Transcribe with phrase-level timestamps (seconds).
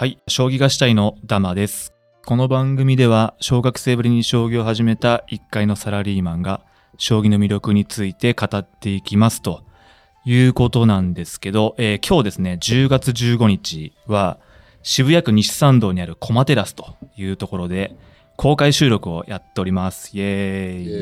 [0.00, 1.92] はい、将棋がしたいのダマです。
[2.24, 6.62] この番組では、小学生ぶりに将棋を始めた一階のサラリーマンが、
[6.96, 9.62] 将棋の魅力について語っていきますと
[10.24, 14.38] いうことなんですけど、えー今日ですね、10月15日は、
[14.82, 17.94] 渋谷区西参道にあるコマテラスというところで、
[18.38, 20.16] 公開収録をやっております。
[20.16, 20.84] イエーイ。
[20.84, 20.96] イエ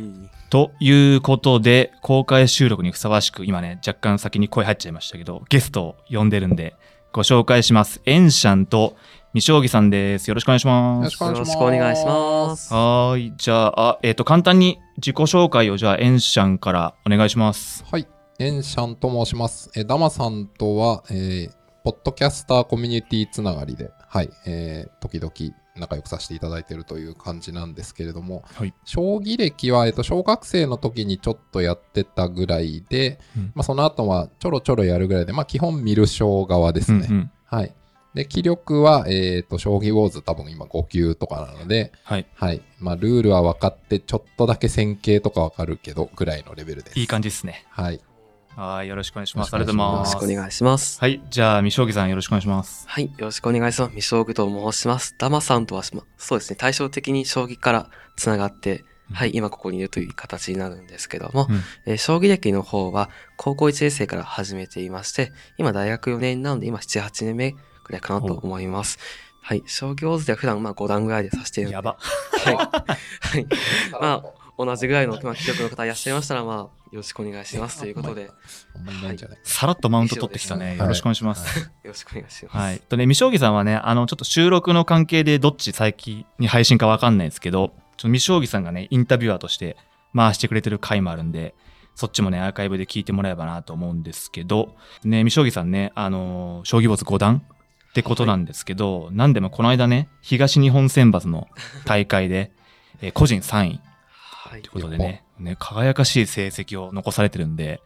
[0.00, 6.74] ーイということで、公開収録にふさわしく、今ね、若干先に声入っちゃいましたけど、ゲストを呼んでるんで、
[7.14, 8.02] ご紹介します。
[8.06, 8.96] エンシャンと
[9.34, 10.26] 未将棋さんです。
[10.26, 11.22] よろしくお願いします。
[11.22, 12.74] よろしくお願いします。
[12.74, 13.34] はーい。
[13.36, 17.84] じゃあ、あえっ、と、簡単に自己紹介を、じゃあ、エンシャンからお願いします。
[17.88, 18.08] はい、
[18.40, 19.70] エンシャンと申します。
[19.76, 21.50] えーダマさんとは、えー
[21.84, 37.06] ポッドキャスターコミュニティつながりで、はい、えー時々仲良くさせていただいているという感じなんですけれども、はい将棋歴は、えっと小学生の時にちょっとやってたぐらいで、うんまあ、その後はちょろちょろやるぐらいで、まあ、基本見る将側ですね。
[37.10, 37.74] うんうんはい。
[38.14, 42.26] で、気力は、えっ、と、将棋ウォーズ多分今5級とかなので、はい。
[42.34, 42.62] はい。
[42.78, 46.98] まあ、ルールは分かって、ちょっとだけ線形とか分かるけど、ぐらいのレベルです。
[46.98, 47.64] いい感じですね。
[47.70, 48.00] はい。
[48.56, 48.88] はい。
[48.88, 49.54] よろしくお願いします。
[49.54, 50.14] ありがとうございます。
[50.14, 51.00] よろしくお願いします。
[51.00, 51.22] はい。
[51.28, 52.88] じゃあ、未将棋さんよろしくお願いします。
[52.88, 53.90] はい、よろしくお願いします。
[53.90, 55.14] 未将棋と申します。
[55.18, 67.52] ダマさんとはしま、そうですね、対照的に将棋からつながって、はい、今ここにいるという形になるんですけども、うんえー将棋歴の方は高校1年生から始めていまして、今大学4年なので、今7、8年目
[67.82, 68.98] くらいかなと思います。
[69.42, 71.98] はい、将棋ウォーズでは普段まあ5段ぐらいで指しているので、やば。
[72.00, 72.54] はい。
[72.56, 73.46] はい。
[74.00, 74.24] まあ、
[74.56, 78.30] 同じぐらいの、まあ、記録の方いらっしゃいましたら、まあ、よろしくお願いしますということで、
[79.42, 80.66] さらっとマウント取ってきたね。
[80.66, 81.68] はいよろしくお願いします。
[81.82, 82.56] ろしくお願いします。
[82.56, 82.78] はい。
[82.78, 89.76] とね、未将棋さんはね、あの、ちょっと収録の関係でどっち最近に配信かわかんないですけど、ちょっと未将棋さんがね、インタビュアーとして
[90.14, 91.56] 回してくれてる回もあるんで、
[91.96, 97.42] そっちもね、アーカイブで聞いてもらえばなと思うんですけど、ね、未将棋さんね、あのー将棋ボス5段
[97.90, 101.48] ってことなんですけど、なんでもこの間ね、東日本選抜の
[101.86, 102.52] 大会で、
[103.00, 103.80] えー個人3位
[104.20, 107.80] はいということでね、ね、輝かしい成績を残されてるんで、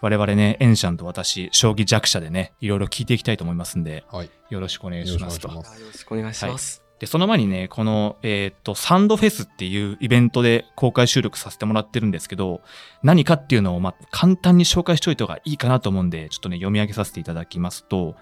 [0.00, 4.30] 我々ね、エンシャンと私、将棋弱者でね、いろいろ聞いていきたいと思いますんで、はい。
[4.50, 5.80] よろしくお願いしますとよろしくお願いし。
[5.80, 6.84] よろしくお願いします。
[6.98, 12.60] で、その前にね、この、えーっと、サンドフェスっていうイベントで公開収録させてもらってるんですけど、
[13.02, 18.16] 何かっていうのを、まあ、簡単に紹介しておいた方がいいかなと思うんで、ちょっとね、読み上げさせていただきますと、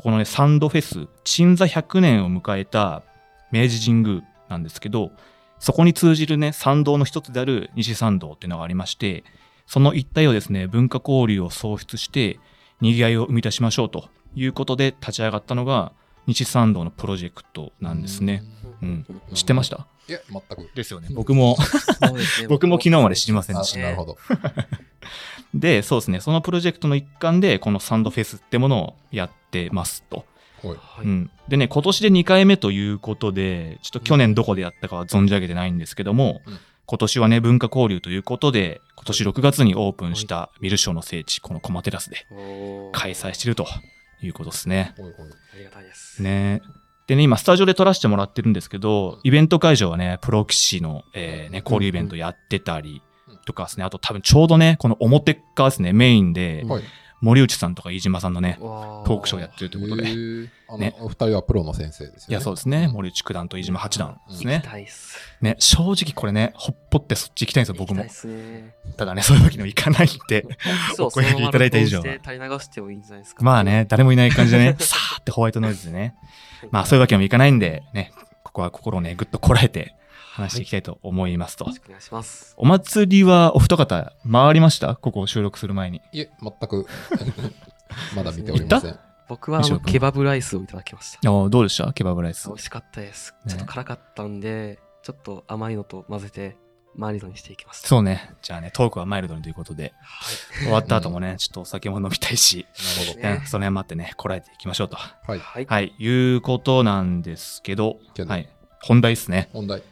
[0.00, 3.02] このね、サンドフェス、鎮座100年を迎えた
[3.52, 5.12] 明治神宮なんですけど、
[5.64, 9.24] そこに通じるね、参道の一つである西参道っていうのがありまして、
[9.66, 12.38] その一帯をですね、文化交流を創出して、
[12.82, 15.92] 賑わいを生み出しましょうということで立ち上がったのが、
[16.26, 18.42] 西参道のプロジェクトなんですね。
[18.82, 19.06] うん。
[19.32, 19.86] 知ってました？
[20.06, 20.70] いや、全く。
[20.74, 21.08] ですよね。
[21.12, 21.56] 僕も。
[22.50, 24.18] 僕も昨日まで知りませんあでしたなるほど。
[25.54, 26.20] で、そうですね。
[26.20, 30.26] そのプロジェクトの一環で、このサンドフェスってものをやってますと。
[31.48, 36.58] でね、今年で2回目ということで、ちょっと去年どこでやったかは存じ上げてないんですけども、うん。
[36.86, 42.26] 今年はね、文化交流ということで、今年6月にオープンしたミルショーの聖地、このコマテラスで
[42.92, 43.66] 開催してると
[44.20, 44.94] いうことですね。
[44.98, 46.22] ありがたいです。
[46.22, 46.60] ね。
[47.06, 56.82] でね、今、スタジオで撮らせてもらってるんですけど、イベント会場はね、プロ棋士の、えーね、交流イベントやってたりうんとかですね、あと多分ちょうどね、この表側ですね、メインで、はい。
[57.20, 60.14] 森内さんとか飯島さんのね、トトークショーやってるということで。
[60.78, 62.34] ねお二人はプロの先生ですよね。
[62.34, 64.62] や、そうですね、森内九段と飯島八段です行きね。
[64.64, 65.18] たいっす。
[65.40, 68.04] ね、正直これね、ほっぽってそっち行きたいんですよ、僕も
[68.96, 70.46] ただね、そういうわけにもいかないんで。
[70.96, 72.02] そうお声掛けいただいた以上。
[73.40, 76.14] まあね、誰もいない感じでね、 さーってホワイトノイズでね。
[76.70, 79.94] まあそういうわけにもいかないんで、ね、ここは心をね、ぐっとこらえて
[80.34, 81.74] 話していきたいと思いますとよろ。
[81.74, 82.54] しくお願いします。
[82.58, 84.96] お祭りはお二方回りました？
[84.96, 86.00] ここを収録する前に。
[86.12, 86.86] いえ、全く。
[88.16, 88.98] まだ見ておりません。
[89.28, 91.18] 僕はケバブライスをいただきました。
[91.30, 91.92] あどうでした？
[91.92, 92.54] ケバブライス美。
[92.54, 93.34] 味しかったです。
[93.46, 96.56] ねちょっと辛かったんで、ちょっと甘いのと混ぜて、
[96.96, 97.88] マイルドにしていきました。
[97.88, 98.34] そうね。
[98.42, 100.64] じゃあね、トークはマイルドにということで、はい。
[100.64, 102.66] 終わった後もね、ちょっとお酒も飲みたいし、
[102.98, 103.20] なるほど。
[103.28, 104.96] ねね、その辺待ってね、こらえていきましょうと。
[104.96, 105.38] はい。
[105.38, 105.66] はい。
[105.66, 108.48] はい、いうことなんですけど、はい、
[108.82, 109.48] 本題ですね。
[109.52, 109.82] 問題。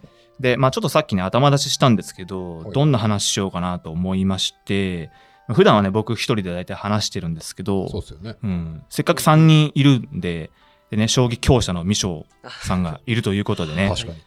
[0.42, 5.10] で、まあちょっとさっきね、頭出ししたんですけどは、いどんな話しようかなと思いまして、
[5.48, 8.36] 普段はね、僕一人で大体話してるんですけど、そうですよね。
[8.42, 10.50] うん、せっかく3人いるんで、
[10.90, 12.26] でね、将棋強者の未将
[12.62, 14.22] さんがいるということでね、確かに。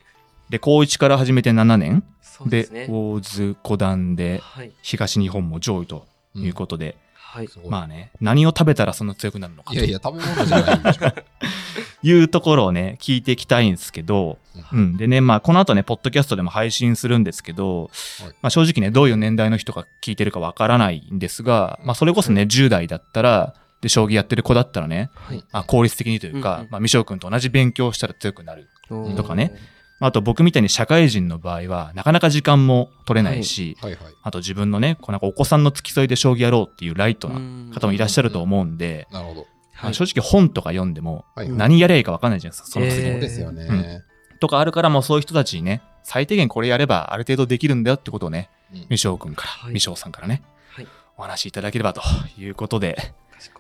[0.50, 2.88] で、高1から始めて7年で、そうですね。
[2.90, 4.72] 大津五段で、はい。
[4.82, 7.50] 東日本も上位ということで、はい。
[7.68, 11.12] まあね、何を食べたらそんな強くなるのかといやいや、食べ物じゃないでしょ。
[12.06, 14.38] いうところをね、聞いていきたいんですけど、
[14.72, 14.98] ううんん。
[14.98, 17.90] でね、まあ、この後ね、ポッドキャストでも配信するんですけど、
[18.22, 25.44] はいまあ、正直ね、どういう年代の人が聞いてるかわからないんですが、まあ、それこそね、10代だったら、で将棋やってる子だったらね、はい。
[25.52, 28.70] まあ、効率的にというか、うんうんまあ、未翔君と同じ勉強をしたら強くなる。
[29.16, 29.54] とかね。
[30.00, 34.00] あと僕みたいに社会人の場合は、なかなか時間も取れないし、はいはい。
[34.24, 37.40] あと自分のね、こうなんかお子さんの付き添いで将棋やろうっていうライトな
[37.74, 39.48] 方もいらっしゃると思うんで、なるほど。
[39.76, 39.92] まはい。
[39.92, 44.04] あ正直本とか読んでも何やりゃいいか分かんないじゃないですか、その次えーそうですよね。
[44.40, 50.88] とかあるからもうそういう人たちにね、最低限これやればある程度できるんだよってことをね、うん未翔君から、はい未翔さんからね、はい
[51.18, 52.02] お話しいただければと
[52.38, 53.14] いうことで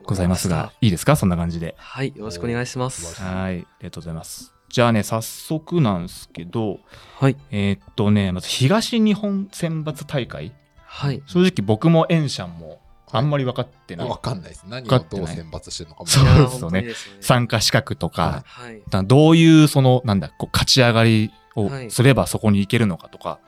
[0.04, 1.16] ございますが、いいですか？
[1.16, 1.76] そんな感じで。
[1.78, 2.14] はい。
[2.16, 3.22] よろしくお願いします。
[3.22, 4.54] はい、ありがとうございます。
[4.68, 6.80] じゃあね、早速なんですけど、
[7.18, 7.38] はい。
[7.52, 10.54] えーっとね、まず東日本選抜大会。
[10.86, 11.24] はい。
[11.28, 14.10] 正直僕もエンシャンもあんまり分かってない。
[14.10, 14.66] わかんないです。
[14.68, 16.08] 何をわかってないどう選抜してるのかも。
[16.08, 16.86] そうですよね
[17.22, 18.82] 参加資格とか、はい。
[18.90, 23.40] だどういうその、なんだ、こう勝ち上がりをはいすればそこに行けるのかとか、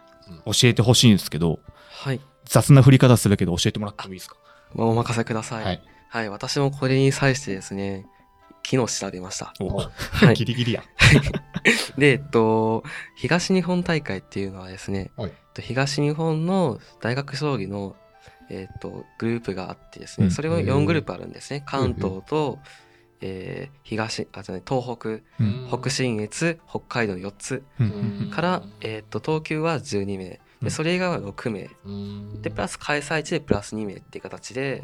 [0.45, 1.59] う教えてほしいんですけど、
[1.89, 2.21] はい。
[2.45, 4.37] 雑な振り方するけど教えてもらってもいいですか？
[4.73, 5.63] まあお任せください。
[5.63, 5.81] はい。
[6.09, 6.29] はい。
[6.29, 8.05] 私もこれに際してですね、
[8.65, 9.53] 昨日調べました。
[9.59, 10.83] おはいギリギリやん。
[11.99, 12.83] で、えっと、
[13.15, 17.95] 東日本大会っていうのはですね、はいえっと東日本の大学将棋の、
[18.49, 20.31] えっと、グループがあってですね、うん。
[20.31, 20.65] それはへー。
[20.65, 21.63] 4グループあるんですね。
[21.65, 22.59] 関東と、
[23.21, 25.67] えー東、あ、じゃない、東北、うん。
[25.69, 27.63] 北信越、北海道の4つ
[28.31, 30.65] から、えっと、東急は12名、うん。
[30.65, 32.41] でそれ以外は6名、うん。
[32.41, 34.81] で、プラス開催地でプラス2名っていう形で。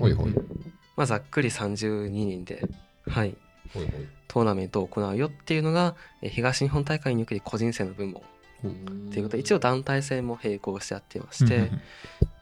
[0.96, 2.68] まあ、ざっくり32人で、
[3.08, 3.36] はい。
[4.28, 11.82] トーナメントを行うよっていうのが、えー東日本大会における個人戦の部門っていうことで、一応団体戦も並行してやってまして、うん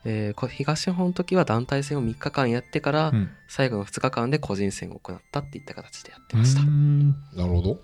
[0.05, 6.61] えーこ東日本の時は団体戦を3日間やってから、うん最後の2日間で個人戦を行ったっていった形でやってうました。
[6.63, 7.81] んなるほど。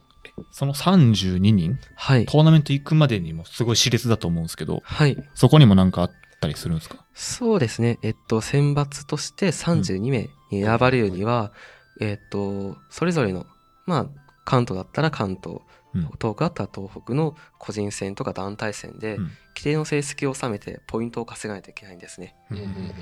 [0.52, 2.26] その32人、はい。
[2.26, 5.18] トーナメント行くまでにもすごい熾烈だと思うんですけど、はい。
[5.36, 7.06] そこにもなんかあったりするんですか？
[7.14, 8.00] そうですね。
[8.02, 11.52] えっと、選抜として32名に選ばれるには、
[12.00, 13.46] えっと、それぞれの、
[13.86, 14.06] まあ、
[14.46, 15.60] 関東だったら関東、
[15.98, 16.10] うん。
[16.20, 19.24] 東北だったら東北の個人戦とか団体戦で、うん。
[19.56, 22.36] 規定の成績を収めてポイントを稼がないといけないんですね。
[22.52, 22.94] うんうんうん。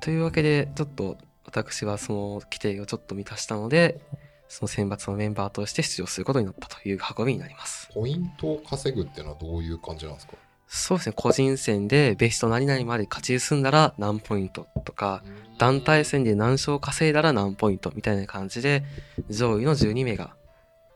[0.00, 4.00] というわけで、ちょっと私はその規定をちょっと満たしたので、
[4.48, 7.90] その選抜のメンバーとして出場することになったという運びになります。
[7.92, 10.34] ポイントを稼ぐっていうのはどういう感じなんですか？
[10.70, 15.22] そうですね、個人戦でベスト何々まで勝ち進んだら何ポイントとか、
[15.58, 18.84] 団体戦で何勝稼いだら何ポイントみたいな感じで、
[19.30, 20.36] 上位の12名が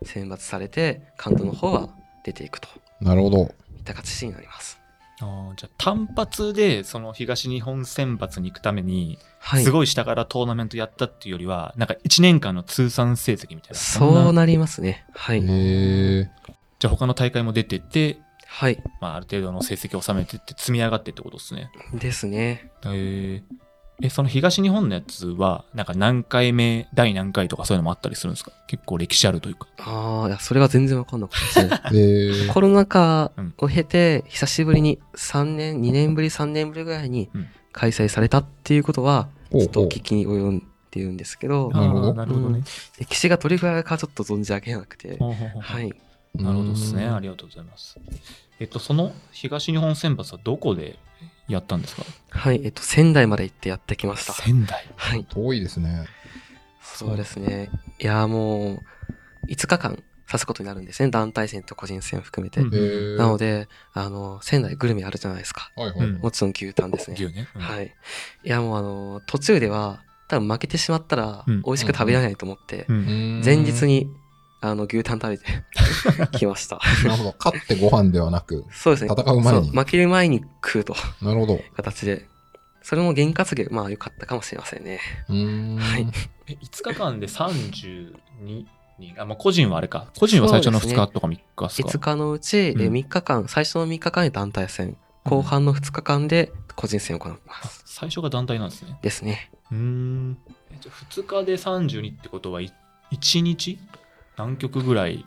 [0.05, 1.89] 選抜されて、関東の方は
[2.25, 2.69] 出ていくと
[3.01, 3.39] なるほど。
[3.39, 3.49] いっ
[3.85, 4.79] た形になります。
[5.21, 9.65] あーじゃあ単発でその東日本選抜に行くために、はい。
[9.65, 13.73] すごい下からトーナメントやったっていうよりは、なんか1年間の通算成績みたいな。
[13.73, 15.05] んそうなりますね。
[15.15, 15.39] はい。
[15.39, 16.31] へえ。
[16.79, 18.83] じゃあ他の大会も出てて、はい。
[19.01, 21.71] まあ、ある程度の成績を収めてって積み上がってってことですね。
[21.95, 22.71] ですね。
[22.85, 23.62] えー
[24.03, 28.51] え、その東日本のやつは、なんか何回目、第何回とかそういうのもあったりするんですか？
[28.67, 29.69] 結構歴史あるというか。
[29.79, 32.49] ああ、いや、それが全然わかんなかったですね。
[32.53, 42.63] コロナ禍うんを経て、久しぶりに3年、2年ぶり、3年ぶりぐらいにうん開催されたっていうことは、ちょっと聞きに及んでいるんですけど、なるほどあーなるほどね。
[42.99, 45.93] 歴史がどれぐらいかちょっと存じ上げなくて、ほうほうほうはい。
[46.35, 47.05] なるほどですね。
[47.07, 47.99] うんありがとうございます。
[48.61, 50.99] えっと、その東日本選抜はどこで
[51.49, 52.05] やったんですか？
[52.31, 54.33] はい、えっと、仙台まで行ってやってきました。
[54.33, 54.87] 仙台？
[54.97, 55.25] はい。
[55.29, 56.07] 遠いですね。
[56.83, 57.71] そうですね。
[58.01, 58.81] いや、もう、
[59.49, 61.11] 5日間さすことになるんですね。
[61.11, 62.61] 団体戦と個人戦を含めて。
[62.61, 63.17] うん。
[63.17, 65.71] なので、あの、仙台グルメあるじゃないですか。
[65.77, 65.99] はいはい。
[66.07, 67.17] うんもちろん牛タンですね。
[67.19, 67.49] 牛ね。
[67.55, 67.95] うんはい。
[68.45, 73.83] いや、もうあの、途中では、多分負けてしまったらうん、美味しく食べられないと思って、うんうん前日。
[73.83, 74.09] に、
[74.63, 75.45] あの、牛タン食べて
[76.39, 76.81] きました。
[77.05, 77.35] なるほど。
[77.39, 79.11] 勝ってご飯ではなく、そうですね。
[79.13, 81.61] 戦う前に負ける前に食うとなるほど。
[81.77, 82.29] 形で。
[82.83, 85.01] それも験担ぎ、まあ良かったかもしれませんね。
[85.29, 85.77] うーん。
[85.79, 86.07] はい
[86.47, 88.13] え5日間で32
[88.45, 88.67] 人。
[89.19, 90.07] あ、まあ、個人はあれか。
[90.17, 97.83] 個人は最初の2日とか3日ですか？5日のうち、えうん3日間、最初の3日間で団体戦、後半の2日間で個人戦を行います。
[97.85, 98.99] 最初が団体なんですね。
[99.03, 99.51] ですね。
[99.71, 100.39] うーん。
[100.71, 103.79] えじゃあ2日で32ってことは、1日？
[104.37, 105.25] 何曲ぐらい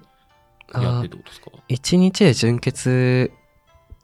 [0.73, 3.31] やってってことですか？1日で準決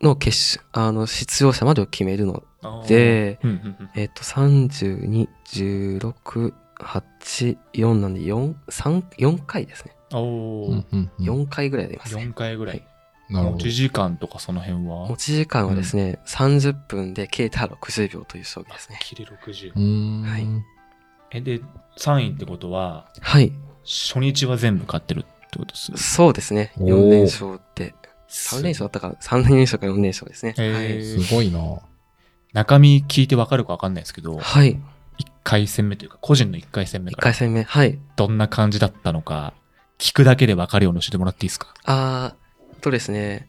[0.01, 2.43] の決勝、あの、出場者までを決めるの
[2.87, 9.95] で、うんうんうんえっ、と、32、16、8、4なんで4、3、4回ですね。
[10.13, 12.23] おーうんうんうん4回ぐらい出ますね。
[12.23, 12.83] 4回ぐらい。
[13.29, 13.71] なるほど持ち。
[13.71, 15.07] 時間とかその辺は？
[15.07, 18.99] 持ち時間はですね、30分で計た60秒という将棋ですね。
[19.01, 19.73] キレ60う。
[19.75, 20.23] ーん。
[20.23, 20.45] はい
[21.33, 21.61] え、で、
[21.97, 23.53] 3位ってことは、はい。
[23.83, 26.71] 初日は全部勝ってるってことですそうですね。
[26.77, 27.93] おー4連勝って。
[28.29, 30.53] 3連勝だったか、3連勝か4連勝ですね。
[30.57, 31.23] へーはい。
[31.25, 31.59] すごいな。
[32.53, 34.75] 中身聞いてわかるかわかんないですけど、はい。
[34.75, 34.79] 1
[35.43, 37.63] 回戦目というか、個人の1回戦目1から回戦目。
[37.63, 37.99] はい。
[38.15, 39.53] どんな感じだったのか、
[39.97, 41.73] 聞くだけで分かるように教えてもらっていいですか？
[41.85, 43.47] あーとですね、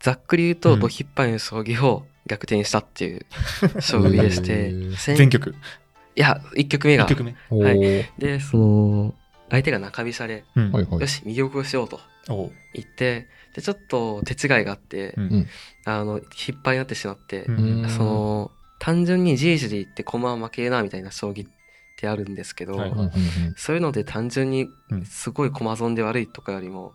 [0.00, 3.26] ざっくり言うと、うんドヒッパイの将棋を逆転したっていう
[3.80, 5.54] 将棋でして全曲。
[6.16, 7.08] いや、1局目が1。
[7.10, 7.34] 曲目。
[7.50, 9.14] おはいーで、その、
[9.52, 10.72] 相手が中飛車で、うん。
[10.72, 11.06] よ。
[11.06, 12.00] し、右玉をしようと
[12.72, 15.22] 言って、で、ちょっと手違いがあって、うん。
[15.24, 15.46] うん。
[15.84, 17.82] あの、引っ張りになってしまって、うん。
[17.82, 17.90] うん。
[17.90, 21.50] その、単純にじいじで言って駒は負けるなみたいな将棋っ
[21.96, 22.92] てあるんですけど、はい。
[23.56, 25.04] そういうので単純にうん。
[25.04, 26.94] すごい駒損で悪いとかよりも、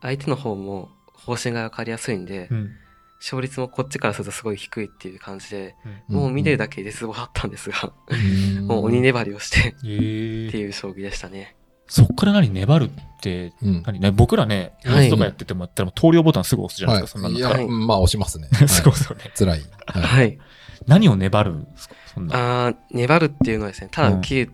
[0.00, 2.70] 相手の方も方針が分かりやすいんで、うん。
[3.18, 5.74] 勝率もこっちからするとすごい低いっていう感じで、
[6.08, 6.16] うん。
[6.16, 8.66] もう見てるだけで絶望だったんですが、うん。
[8.68, 11.56] もう鬼粘りをしてえってー、いう将棋でしたね。
[11.90, 13.82] そっから何粘るって、うん。
[13.84, 15.06] 何ね、僕らね、様はい。
[15.06, 17.58] 子とかやっててもやったら、投了ボタンすぐ押すじゃないですか、そんなはい。
[17.58, 17.68] や、はい。
[17.68, 18.48] まあ押しますね。
[18.68, 19.30] すごいはいですよね。
[19.36, 19.60] 辛い。
[19.86, 20.02] はい。
[20.02, 20.38] はい。
[20.86, 22.66] 何を粘るんですかそんな。
[22.66, 24.52] あー粘るっていうのはですね、ただ受ける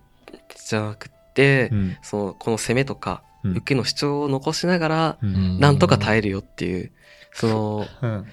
[0.66, 1.96] じゃなくて、うん。
[2.02, 3.50] その、この攻めとか、うん。
[3.52, 5.60] 受けの主張を残しながら、うん。
[5.60, 6.90] なんとか耐えるよっていう、
[7.34, 8.26] その、うん。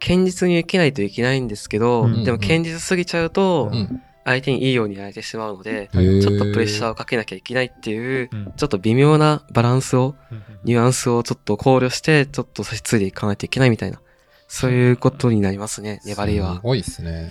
[0.00, 2.24] 堅実に受けないといけないんですけど、うん。
[2.24, 14.00] でも堅実すぎちゃうとう、ん相手にいいようにやれてしまうので、ちょっとプレッシャーをかけなきゃいけないっていう、うんちょっと微妙なバランスを、うんニュアンスをちょっと考慮して、ちょっと差し継いでいかないといけないみたいな、
[14.48, 16.60] そういうことになりますね、粘りすは。
[16.62, 17.30] ごいですね。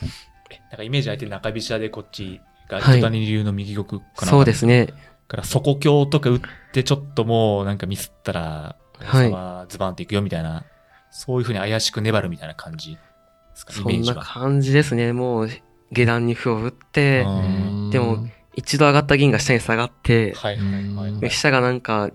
[0.52, 3.86] えなんかイメージ相手中飛車でこっちがはい糸谷流の右玉
[4.16, 4.90] かなそうですね。
[5.28, 6.42] から底強とか打っ
[6.74, 10.64] てちょっともうなんかミスったら、はいはズバンっていくよみたいな、
[11.10, 13.00] そういうふうに怪しく粘るみたいな感じで
[13.56, 14.16] すか、イそんな。
[14.22, 15.12] 感じですね。
[15.12, 15.50] もう、
[15.94, 21.12] 下段に歩を打ってう、んでも、一度上がった銀が下に下がって、はいはいはい。
[21.12, 21.30] はい。
[21.30, 22.12] 飛車がなんか、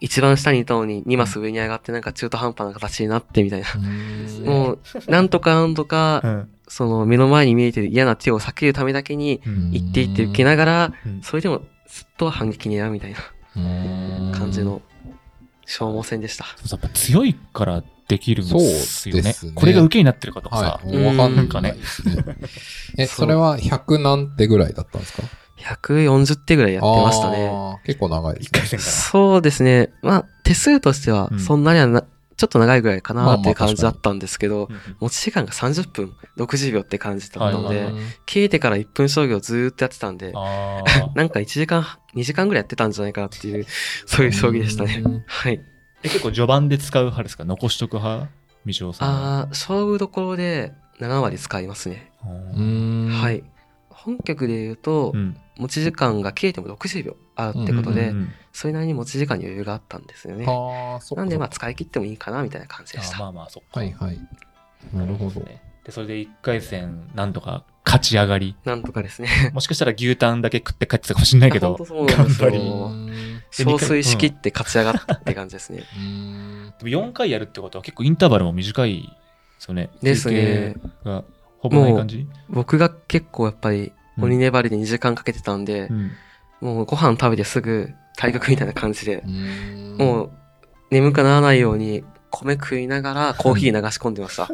[0.00, 3.66] 一番下にいたのに2マス上に上がってなんか中途半端な形になってみたいな。
[3.76, 4.44] うん。
[4.46, 6.48] もう、なんとかなんとかう、ん。
[6.68, 9.70] その目の前に見えてる嫌な手を避けるためだけに、うん。
[9.72, 11.20] 行っていって受けながら、うん。
[11.22, 13.18] それでもずっと反撃狙うみたいな
[13.56, 14.32] うん。
[14.32, 14.80] 感じの
[15.66, 16.46] 消耗戦でした。
[16.70, 19.22] やっぱ強いからできるんですよね。
[19.22, 20.96] そうですねこれが受けになってるかとかさは、い。
[20.96, 22.16] うんわかんなんかねないですね。
[22.98, 25.22] え、それは100何手ぐらいだったんですか
[25.58, 27.50] ？140手ぐらいやってましたね。
[27.84, 28.48] 結構長いですね。
[28.48, 28.90] 一回戦から。
[28.90, 29.92] そうですね。
[30.02, 32.02] まあ、手数としてはうんそんなにはな、
[32.36, 37.92] ちょっと長いぐらいかまあまあなっていう感じだったんですけど、うんうん持ち時間が30分、60秒って感じだったので
[38.26, 40.32] 消えてから1分将棋をずーっとやってたんで、
[41.14, 43.66] なんか1時間、2時間ぐらいやってたんじゃないかなっていう、
[44.06, 45.08] そういう将棋でしたねう。
[45.08, 45.60] んはい。
[46.02, 47.44] え結構序盤で使う派ですか？
[47.44, 48.30] 残しとく派？
[48.64, 49.38] みちおさんは？
[49.38, 52.10] ああ、勝負どころで7割使いますね。
[52.22, 53.42] はい。
[53.90, 60.46] 本局で言うとう、ん持ち時間が切れても60秒あるってことでうんう、んそれなりに持ち時間に余裕があったんですよね。
[60.46, 63.16] なんでまあ使い切ってもいいかなみたいな感じでした。
[63.16, 63.80] あまあまあ、そっか。
[63.80, 64.18] はいはい。
[64.94, 65.40] なるほど。
[65.40, 68.56] ねで、それで1回戦、なんとか勝ち上がり。
[68.64, 69.50] なんとかですね。
[69.54, 73.39] もしかしたら牛タンだけ食って帰ってたかもしれないけどあ本当、そうなんですよ頑張り。
[73.58, 75.82] うん憔悴しきって勝ち上がったって感じですね。
[75.96, 79.08] うんでも4回やるってことは結構インターバルも短いで
[79.58, 79.90] すよね。
[80.02, 80.76] ですね。
[81.04, 81.24] が
[81.58, 82.26] ほぼない感じ？
[82.48, 86.10] 僕が結構やっぱりうん鬼粘りで2時間かけてたんでう、ん。
[86.60, 90.30] もうご飯食べてすぐ対局みたいな感じでう、んもう
[90.90, 94.48] 眠くならないように米食いながらコーヒー流し込んでました。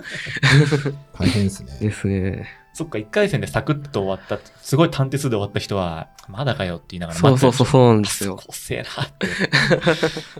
[1.18, 1.78] 大変ですね。
[1.80, 2.46] ですね。
[2.76, 8.36] そっか、1回戦でサクッと終わった、すごい短手数で終わった人は、まだかよって言いながらそうそうそう、そうなんうですよ。
[8.36, 9.26] こせえなって。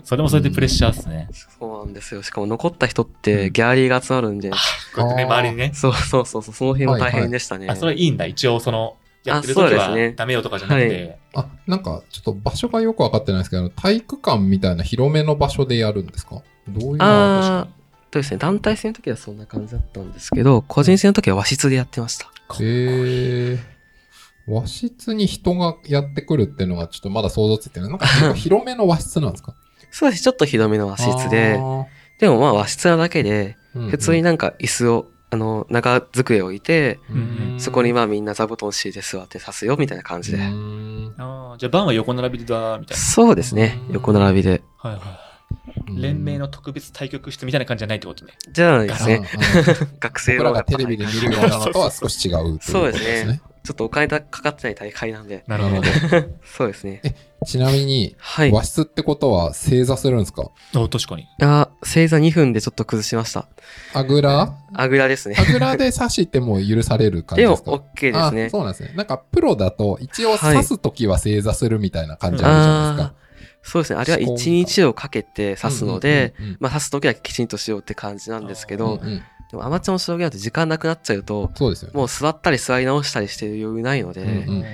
[0.03, 1.29] それもそれでプレッシャーですね。
[1.59, 2.21] そうなんですよ。
[2.21, 4.55] しかも残った人ってギャラリーが集まるんで、こ
[4.97, 5.71] うやってね、周りにね。
[5.73, 7.67] そうそうそうそう、その辺も大変でしたね。
[7.69, 8.27] あ、それはいいんだ。
[8.27, 11.17] 一応、その、やってるあそう時はダメよとかじゃなくて。
[11.33, 16.43] あ、なんかちょっと場所がよくわかってないですけど、体育館みたいな広めの場所でやるんですか？
[16.69, 17.67] どういう
[18.11, 22.27] とですね、団体戦の時はそんな感じだったんですけど、個人戦の時は和室でやってました。
[22.59, 23.59] へえ
[24.47, 27.89] 和室に人がやってくるっていうのがちょっとまだ想像ついてない。
[27.89, 29.53] なんか広めの和室なんですか？
[29.91, 30.23] そうです。
[30.23, 31.59] ちょっと広めの和室で、
[32.19, 40.37] でもまあ和室なだけで、普通になんか椅子を、あの、長机を置いて、うんそこにまあみんな座布団敷いて座って刺すよみたいな感じで。
[40.41, 43.03] あーじゃあ、番は横並びだ、みたいな。
[43.03, 43.79] そうですね。
[43.89, 44.61] 横並びで。
[44.77, 45.01] はいはい。
[45.87, 48.33] 連盟の特別対局室みたいな感じじゃないってことね。
[48.51, 49.15] じゃないですね。
[49.15, 49.23] うん
[49.99, 53.41] 学生のがテレビで見るようなのとは少し違うということそうですね。。
[53.63, 55.43] ちょっとお金かかってない大会なんで。
[55.45, 55.83] なるほど。
[56.45, 57.01] そうですね。
[57.45, 58.51] ちなみに、はい。
[58.51, 60.49] 和室ってことは正座するんですか？
[60.75, 61.27] お確かに。
[61.41, 63.45] あ、正座2分でちょっと崩しました。
[63.93, 64.55] あぐら？
[64.73, 65.43] あぐらですねあ。
[65.51, 68.49] ぐらで刺しても許される感じでもですか OK ですねあ。
[68.49, 68.93] そうなんですね。
[68.95, 73.26] なんかプロだと一応刺すときは正座するみたいな感じあるじゃないですか。
[73.67, 73.99] そうですね。
[73.99, 81.97] あれは1日をかけて刺すので、うんうんうんうん、まあ刺すときはきちんとしようって感じなんですけど、うんうんでもアマチュアの将棋だと時間なくなっちゃうと、そうですよね。
[81.97, 84.65] もう座ったり座り直したりしてる余裕ないので、うんうん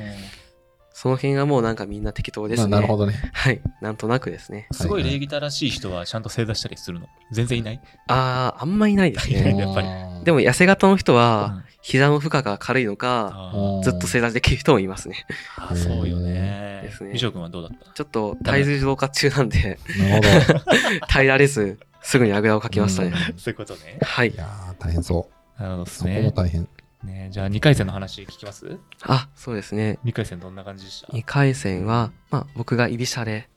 [0.96, 2.70] その辺がもうなんかみんな適当ですね。
[2.70, 3.14] ななるほどね。
[3.34, 3.62] はい。
[3.82, 4.68] なんとなくですね。
[4.72, 7.08] すごい礼儀正らしい人はちゃんと正座したりするの？
[7.32, 7.82] 全然いない？
[8.08, 9.58] あー、あんまいないですね。
[9.58, 9.88] やっぱり
[10.24, 13.52] でも痩せ型の人は、うん膝の負荷が軽いのか、
[13.84, 15.26] ずっと正座できる人もいますね。
[15.58, 17.92] ーあそうよねですね美少君はどうだった？
[17.94, 20.60] ちょっと体重増加中なんで、なるほど。
[21.10, 23.10] 耐えられず、すぐにあぐらをかきましたね。
[23.32, 24.36] うんそういうことねはいい。
[24.36, 25.86] やー、大変そなるほど。
[25.86, 26.68] そこもすね大変。
[27.04, 28.78] ねじゃあ2回戦の話聞きます？
[29.04, 30.00] あ、そうですね。
[30.06, 33.50] 2回戦どんな感じでした？2回戦は、まあ、僕が居飛車で、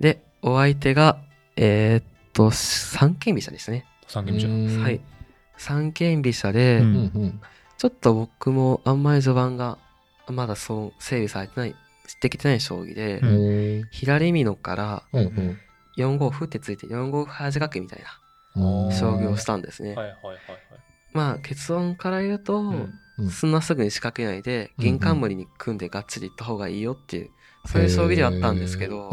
[0.00, 1.18] で、お相手が、
[1.56, 3.84] えーっと、三間飛車ですね。
[4.08, 5.00] 三軒目じゃんうんはい。
[5.56, 7.40] 三間飛車で、ううんん
[7.80, 9.78] ちょっと僕もあんまり序盤が、
[10.28, 11.74] まだそう、整備されてない、
[12.20, 13.86] できてない将棋で。
[13.90, 15.58] 左美濃からうんうん
[15.96, 18.02] 4五歩ってついて4五歩早仕掛けみたい
[18.56, 18.88] うん。
[18.90, 19.96] な将棋をしたんですね。
[21.14, 22.70] まあ結論から言うと、
[23.30, 27.30] そんなすぐに仕掛けないで、うん玄関森に組んでがっつり行った方がいいよっていう、
[27.64, 29.08] そういう将棋ではあったんですけど。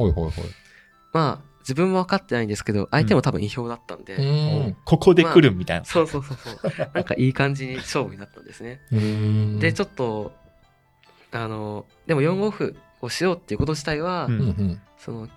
[1.14, 4.78] まあ自分も分かってないんですけど、相手も多分意表だったんで、うん。
[4.86, 5.84] ここで来るみたいな。
[5.84, 8.80] そうそうそうそう、なんかいい感じに勝負になったんですね。
[8.90, 9.60] うん。
[9.60, 10.32] で、ちょっと、
[11.34, 14.82] あの、でも4五歩をしようっていうこと自体は、うん。
[14.98, 15.28] その、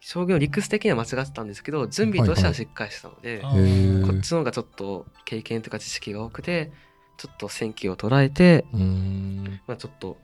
[0.00, 4.06] 将棋の理屈的には間違ってたんですけど、準備としてはしっかりしたので、あへー。
[4.06, 6.72] こっちの方がちょっと経験とか知識が多くて、
[7.18, 9.60] ちょっと戦機を捉えて、うん。
[9.66, 10.16] まあちょっと、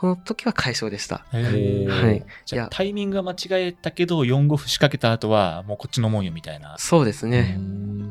[0.00, 1.26] この時は解消でした。
[1.30, 3.36] はいじゃあタイミングが間違
[3.68, 7.52] えたけど4五歩仕掛けた後はもうこっちのもんよみたいなそうですうね。
[7.58, 8.08] ん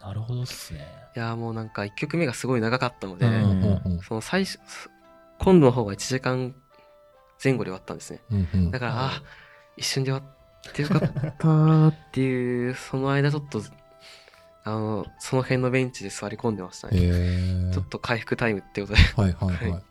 [0.00, 0.80] なるほどっすね
[1.14, 3.26] いや、もうなんか1曲目がすごい長かったので、
[4.08, 4.58] その最初、
[5.38, 6.54] 今度の方が1時間
[7.44, 8.20] 前後で終わったんですね。
[8.30, 9.22] うんうんだから、あ、
[9.76, 10.32] 一瞬で終わ
[10.70, 13.60] ってよかったっていう、その間ちょっと、
[14.64, 17.70] あの、その辺のベンチで座り込んでましたね。
[17.74, 18.98] ちょっと回復タイムってことで。
[19.00, 19.82] はいはいはい。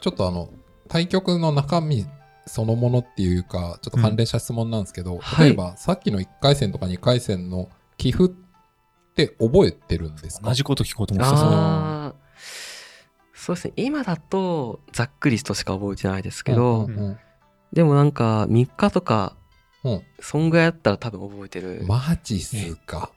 [0.00, 0.48] ちょっとあの、
[0.88, 2.06] 対局の中身
[2.46, 10.48] そのものっていうか、ちょっと関連した質問なんですけど、はい例えばさっきの1回戦とか2回戦の棋譜って覚えてるんですか？
[10.48, 12.14] 同じこと聞こうと思ってた。
[13.34, 13.72] そうですね。
[13.76, 17.18] 今だとざっくりとしか覚えてないですけど、うんうん
[17.72, 19.34] でもなんか3日とか、
[19.82, 20.02] うん。
[20.20, 21.84] そんぐらいだったら多分覚えてる。
[21.86, 23.10] マジっすか。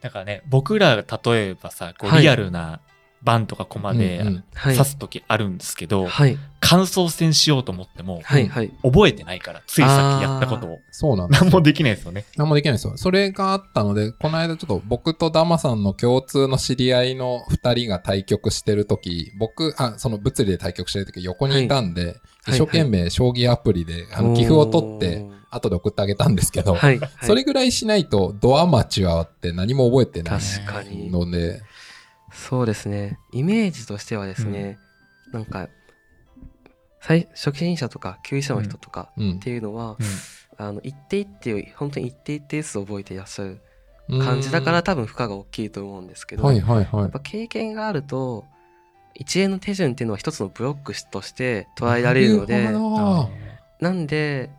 [0.00, 2.22] だからね僕らが例えばさこうはい。
[2.22, 2.80] リアルな
[3.22, 4.74] 盤とか駒でうんうんはい。
[4.74, 6.38] 指す時あるんですけどはい。
[6.60, 8.48] 感想戦しようと思ってもはい。
[8.48, 8.72] はい。
[8.82, 12.96] 覚えてないからついさっきやったことをそうなんです何もできないですよね何もできないですよ。
[12.96, 26.98] それがあったので、この間ちょっと僕とダマさんの共通の知り合いの2人が対局してるとき、僕、あ、その物理で対局してるとき横にいたんで、はい一生懸命将棋アプリで、あの、棋譜を取って、後で送ってあげたんですけど、はい。
[26.98, 27.10] はい。
[27.22, 31.10] それぐらいしないとドアマチュアって何も覚えてない確かに。
[31.10, 31.60] ので、
[32.32, 33.18] そうですね。
[33.32, 34.78] イメージとしてはですね、
[35.32, 35.68] なんか、
[37.00, 39.32] 最初期者とか級位者の人とかうん。
[39.36, 40.06] っていうのは、うん。
[40.58, 43.62] あの一定一定本当に一定一定数覚えていらっしゃる
[44.08, 47.00] 感じだから多分負荷が大きいと思うんですけど、はいはいはい。
[47.00, 47.10] やっ。
[47.10, 48.44] ぱ経験があると
[49.14, 52.68] 一連の手順っていうのは一つのブロックとして捉えられるので
[53.80, 54.50] なんで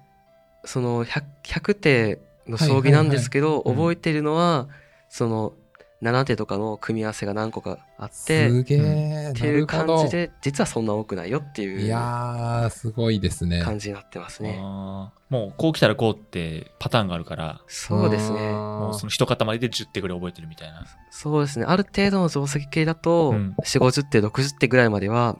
[0.66, 4.68] その 100, 100手の将棋なんですけど、覚えてるのは
[5.10, 5.54] その
[6.02, 13.62] 7手とかの組み合わせが何個かあってすげえ、っていう感じで実はそんな多くないよっていいうやー、すごいですね。
[13.62, 14.58] 感じになってますね。
[14.58, 18.52] もうこう来たらこうってパターンがあるからそうですね。
[18.52, 21.66] もうその一塊で10手ぐらい覚えてるみたいなそうですね。
[21.68, 25.38] ある程度の定石系だと、うん4、50手、60手ぐらいまでは、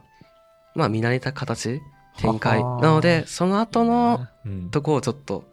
[0.74, 1.80] まあ見慣れた形、
[2.18, 2.62] 展開。
[2.62, 5.44] ははなので、その後のうんとこをちょっと、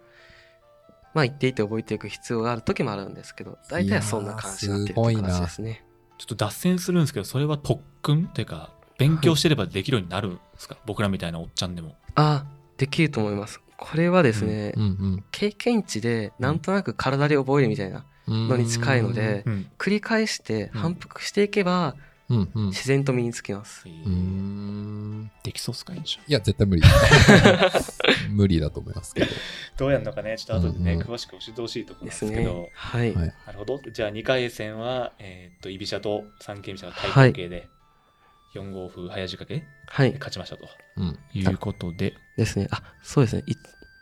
[1.13, 5.83] まあ言っていて覚えていく必要がある時もあるんですけど、大体はそんな感じになってるって感じですね。
[6.17, 12.45] ちょっと脱線するんですけどそれは特訓っていうか勉強してればできるようになるんですか、僕らみたいなおっちゃんでもあ、
[12.77, 13.61] できると思います。
[13.77, 18.47] これはですね、うん経験値でなんとなく体で覚えるみたいなうん。
[18.49, 22.65] のに近いので、うん繰り返してうん反復していけばうんうん。
[22.67, 23.83] 自然と身につきます。
[23.85, 25.31] うーん。
[25.43, 26.81] できそうっすかいいじゃんいや、絶対無理。
[28.29, 29.27] 無理だと思いますけど。
[29.77, 32.71] どうやるのかねちょっと後でね、うんうん詳しく教えてほしいところでですすけど、ね。
[32.73, 33.15] はい。
[33.15, 37.67] はいなるほどじゃあ2回戦は、えーっと居飛車と三間飛車の対抗形で、
[38.55, 40.13] 4五歩早仕掛けはい。
[40.13, 41.19] 勝ちましたとうん。
[41.33, 42.67] いうことで、ですね。
[42.71, 43.43] あ、そうですね。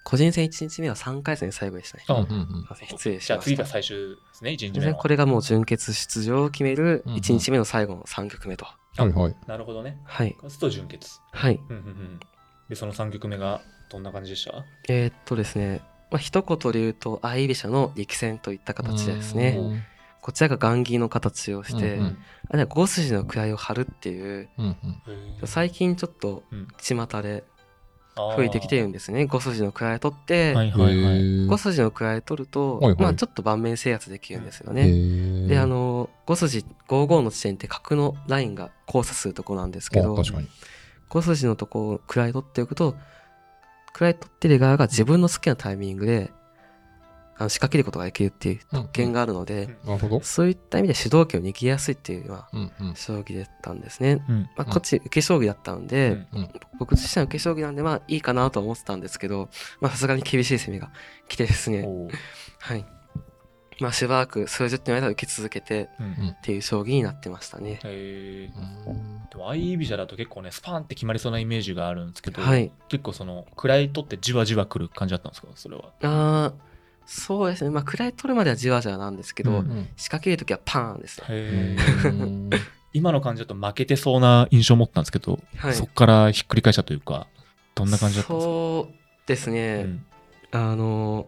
[0.08, 2.04] い個人戦1日目は3回戦最後でしたね。
[2.08, 3.50] あうんうんすいません失礼しじゃあました。
[3.50, 8.66] 次が最終ですね1日目これがもう準決出場を決めるうんうん1日目の最後の3局目と。
[8.66, 9.36] はいはい。
[9.48, 10.34] なるほどねはい。
[10.38, 11.60] 勝つと準決はい。
[11.70, 12.20] うんうんうん
[12.70, 14.66] でその3局目がどんな感じでした？
[14.90, 15.82] えーっとですね。
[16.10, 19.58] まあ、一言で言うと、相居飛車の力戦といった形でですね。
[19.60, 19.84] うん。
[20.22, 22.18] こちらが雁木の形をして、うんうん
[22.50, 27.44] あれは5筋の位を張るっていう、うんうん最近ちょっとうん巷で
[28.18, 29.24] 増えてきてるんですね。
[29.24, 30.94] 5筋の位取って、はいはいはい。
[30.94, 34.84] へー5筋の位取ると、はいはいまあちょっと盤面制圧できるんですよへね。
[34.84, 40.48] ーで、あの、5筋、55の地点って角のラインが交差するとこなんですけど、あ確かに。
[41.10, 42.96] 5筋のとこを位取っておくと、
[43.94, 46.32] 位取ってる側が自分の好きなタイミングで、
[47.40, 49.78] あの仕掛けることができるっていう特権があるので。
[50.24, 52.96] そういった意味で主導権を握りやすいっていうのは、うんうん。
[52.96, 54.26] 将棋だったんですね。
[54.28, 56.50] うんまあ、こっち受け将棋だったので、うんうん。
[56.80, 60.92] 僕自身は受け将棋なんで、まあいいかなとは思ってたんですけど、まあさすがに厳しい攻めが
[61.28, 61.88] 来てですね、
[62.60, 62.86] はい。
[63.80, 67.80] まあしばらく数十手の間受け続けてうんっていう将棋になってましたね。
[67.84, 68.90] へー。
[68.90, 69.30] うん。
[69.30, 72.72] でも相居飛車だと結構ねスパーンって決まりそうなイメージがあるんですけど、はい。
[72.90, 75.48] 結構その位取ってじわじわくる感じだったんですか？
[75.54, 75.94] それは。
[76.02, 76.67] あー
[77.10, 77.70] そうですね。
[77.70, 81.22] まあ位取るまではじわじわなんですけど、うんうん仕掛けるときはパーンです
[82.94, 85.74] 今の感じだと負けてそうな印象を持ったんですけど、はい。
[85.74, 87.28] そこからひっくり返したというか
[87.76, 88.52] どんな感じだったんですか？
[88.52, 89.84] そうですね。
[89.86, 90.06] うん
[90.52, 91.28] あの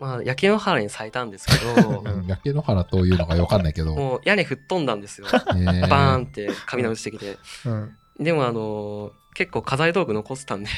[0.00, 1.52] まあ焼け野原に咲いたんですけ
[1.82, 3.94] ど、 うん焼け野原というのがわかんないけど。
[3.94, 5.26] もう屋根吹っ飛んだんですよ。
[5.30, 7.36] バーンって雷落ちてきて。
[7.66, 10.68] うんでもあの結構家財道具残ってたんで、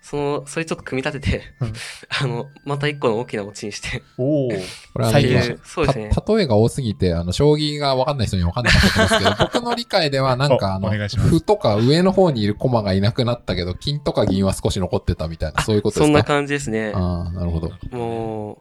[0.00, 1.72] その、それちょっと組み立ててうん、
[2.08, 4.60] あの、また一個の大きなオチにして、おー
[4.92, 6.10] これは最そうですね。
[6.14, 16.04] た例えが多すぎて、あの、将棋が分かんない人には分かんなかったんですけど、 僕の理解ではなんかあの、歩とか上の方にいる駒がいなくなったけど、金とか銀は少し残ってたみたいな、そういうことですか？
[16.06, 16.92] そんな感じですね。
[16.94, 17.72] ああ、なるほど。
[17.90, 18.58] もう、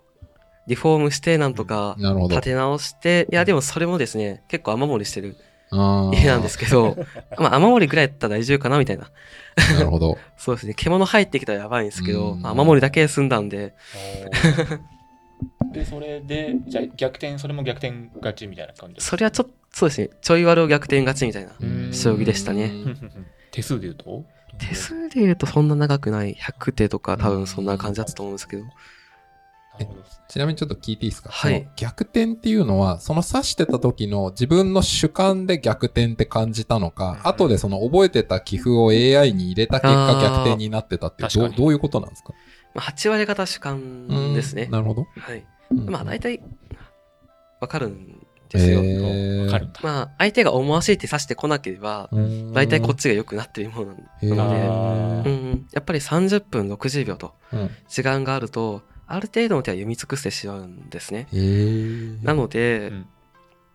[0.67, 1.95] リフォームして、なんとか。
[2.29, 5.37] 立て直して、いや、でもそれもですね、結構雨漏りしてる
[6.13, 6.97] 家なんですけど、
[7.37, 9.09] まあ雨漏りぐらいだったら大丈夫かなみたいな。
[9.75, 10.17] なるほど。
[10.37, 10.73] そうですね。
[10.73, 13.73] 獣入ってきたらやばいんですけど、うんまあ雨漏りだけで済んだんで、
[15.73, 20.09] でそれでじゃあ逆転それも逆転勝ちみたいな感じそれはちょっと、そうですね。
[20.21, 21.51] ちょい悪を逆転勝ちみたいな。
[21.59, 22.71] うん将棋でしたね
[23.51, 24.25] 手数で言うと？
[24.59, 28.63] 手数で言うとそんな長くない100手とか多分そんな感じだったと思うんですけど。
[30.29, 31.29] ちなみにちょっと聞いていいですか？
[31.29, 31.67] はい。
[31.75, 42.33] 逆転っていうのは、その指してた時の自分の主観で逆転って感じたのか、うん後でその覚えてた棋譜を AI に入れた結果逆転になってたってどうどういうことなんですか？
[42.73, 44.63] まあ8割方主観ですね。
[44.63, 44.71] うん。
[44.71, 45.05] なるほど。
[45.17, 45.45] はい。
[45.71, 46.41] うんまあ大体
[47.59, 48.81] わかるんですよ。
[48.81, 49.45] へー。
[49.45, 49.67] わかる。
[49.67, 52.53] んだまあ相手が思わしいって指してこなければ、うん。
[52.53, 55.23] 大体こっちが良くなってるものなので、あー。
[55.23, 57.69] うんうん、やっぱり30分60秒とうん。
[57.87, 61.27] 時間があると、ある程度の手は読み尽くしてしまうんですね。
[62.23, 63.05] なので、うん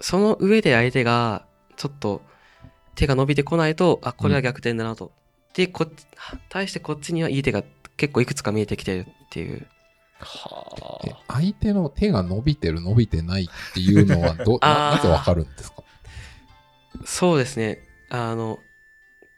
[0.00, 1.44] その上で相手が
[1.76, 2.22] ちょっと
[2.94, 5.10] 手が伸びてこないと、あ、これは逆転だなと。
[5.54, 6.06] で、こっち、
[6.48, 7.64] 対してこっちにはいい手が
[7.96, 9.66] 結構いくつか見えてきてるっていう。
[10.20, 15.82] はえ相手の手が伸びてる伸びてないっていうのはど なぜわかるんですか？
[17.04, 17.80] そうですね。
[18.08, 18.60] あの、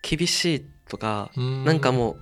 [0.03, 2.21] 厳しいとか、なんかもう、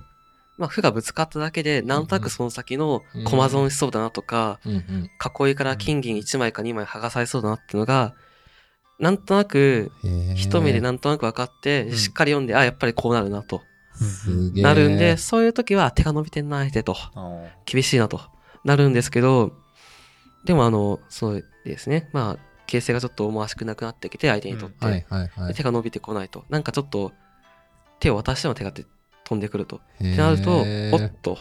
[0.59, 8.13] まあ、負がぶつかっただけで、なんとなくその先の駒損しそうだなとか、囲いから金銀1枚か2枚剥がされそうだなっていうのが、
[8.99, 9.93] なんとなく、
[10.35, 11.95] 一目でなんとなく分かって、うん。
[11.95, 13.61] しっかり読んで、あ、やっぱりこうなるなと、
[14.55, 16.97] なるんで、そういう時は手が伸びてんな、相手と、
[17.65, 18.19] 厳しいなと、
[18.65, 19.53] なるんですけど、
[20.43, 25.05] でもあの、そうですね、まあ、形勢がちょっと思わしくなくなってきて、相手にとって。
[25.55, 27.13] 手が伸びてこないと、なんかちょっと、
[28.01, 28.73] 手を渡しても手が
[29.29, 29.75] 飛んでくると。
[29.77, 31.37] ってなると、おっと、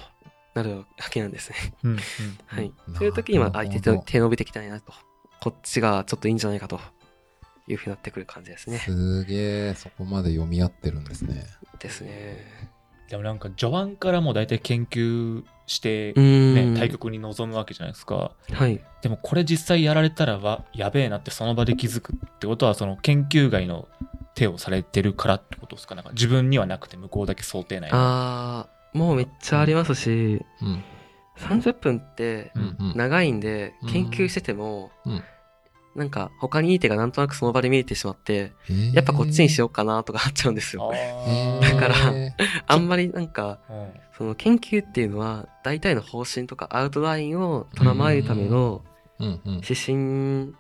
[0.53, 1.57] なるわけなんですね。
[1.83, 1.99] うんうん
[2.45, 2.73] はい。
[2.87, 4.93] うんそういう時には相手と手伸びてきたいなと。
[5.41, 6.79] こっちがちょっといいんじゃないかと
[7.67, 8.79] いうふうになってくる感じですね。
[8.79, 11.47] すげえ、そこまで読み合ってるんですね。
[11.79, 12.69] ですね。
[13.09, 16.77] でもなんか序盤からもう大体研究してね、ん。
[16.77, 18.33] 対局に臨むわけじゃないですか。
[18.53, 18.85] はい。
[19.01, 23.89] でもこれ実際やられたらわやべえなってその場で気づくってことはその研究外の
[24.39, 25.97] 手をされてるからってことですか？
[25.97, 27.99] なんか自分にはなくて向こうだけ想定内の。
[27.99, 30.85] あー、もうめっちゃありますし、うん。
[31.39, 32.53] 30分って
[32.95, 35.23] 長いんでうん、研究しててもうん、
[35.95, 38.53] なんか他にいい手がなんとなくその場で見えてしまって、
[38.93, 40.91] やっぱこっちにしようかなとかなっちゃうんですよ。
[41.63, 41.95] だから
[42.67, 43.91] あんまりなんか、うん。
[44.17, 48.83] その研究っていうのは大体の方針とかアウトラインを捉まえるための
[49.21, 50.55] 指針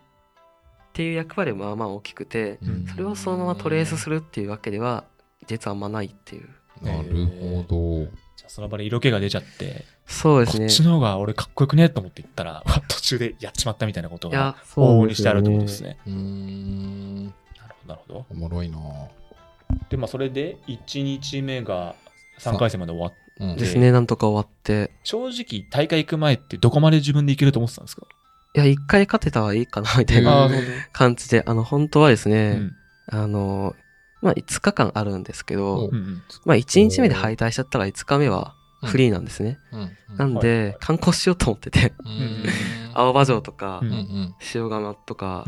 [0.98, 2.86] っていう役割はまあまあ大きくてうん。
[2.88, 5.04] それをそのままトレースするっていうわけでは
[5.46, 6.48] 実はあんまないっていう。
[6.82, 8.10] なるほど。
[8.36, 10.66] じゃあその場で色気が出ちゃって、そうですね。
[10.66, 15.66] こっちの方が俺かっこよくねと思って言ったら、わ 途中でやっちまったみたいなことがいや往々にしてあるってことね。
[15.66, 15.98] ですね。
[16.04, 17.24] うーん。
[17.26, 17.34] なる
[17.68, 18.26] ほど、なるほど。
[18.30, 18.78] おもろいな。
[19.90, 21.94] で、まあそれで1日目が
[22.40, 23.56] 3回戦まで終わっうん。
[23.56, 24.90] ですねなんとか終わって。
[25.04, 28.04] 正直大会行く前ってどこまで自分で行けると思ってたんですか？
[28.54, 30.48] いや、一回勝てたはいいかな、みたいな
[30.92, 32.76] 感じで、あの、本当はですうね、ん。
[33.10, 33.76] あの、
[34.20, 35.92] まあ、5日間あるんですけど、おう。
[35.92, 36.22] んうん。
[36.44, 39.60] まあ、1日目で敗退しちゃったら5日目はフリーなんですね。
[39.72, 39.76] う。
[39.76, 39.96] ん。
[40.16, 40.42] なんはい。
[40.42, 42.44] で、観光しようと思ってて、うん。
[42.94, 43.82] 青葉城とか
[44.54, 45.44] 塩釜とか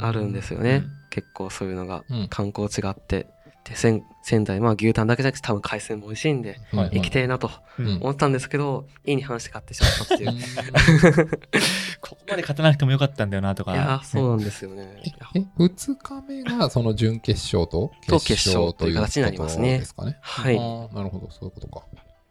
[0.00, 0.76] あるんですよね。
[0.76, 0.90] うん。
[1.10, 2.28] 結構そういうのがうん。
[2.28, 3.28] 観光地があって。
[3.64, 10.30] で、仙仙台、まあ牛タンだけじゃなくて多分海鮮も美味しいんで、はい行きてえなとうん思ったんですけど、いいに反して買ってしまったっていう。
[10.30, 10.34] い
[12.00, 13.74] ここまで勝たなくてもよかったんだよなとか。
[13.74, 15.02] やー、そうなんですよね。
[15.04, 20.18] いやえ、2日目がその準決勝とと決勝という形になりますねすかね？
[20.20, 20.58] はい
[20.94, 21.84] なるほど、そういうことか。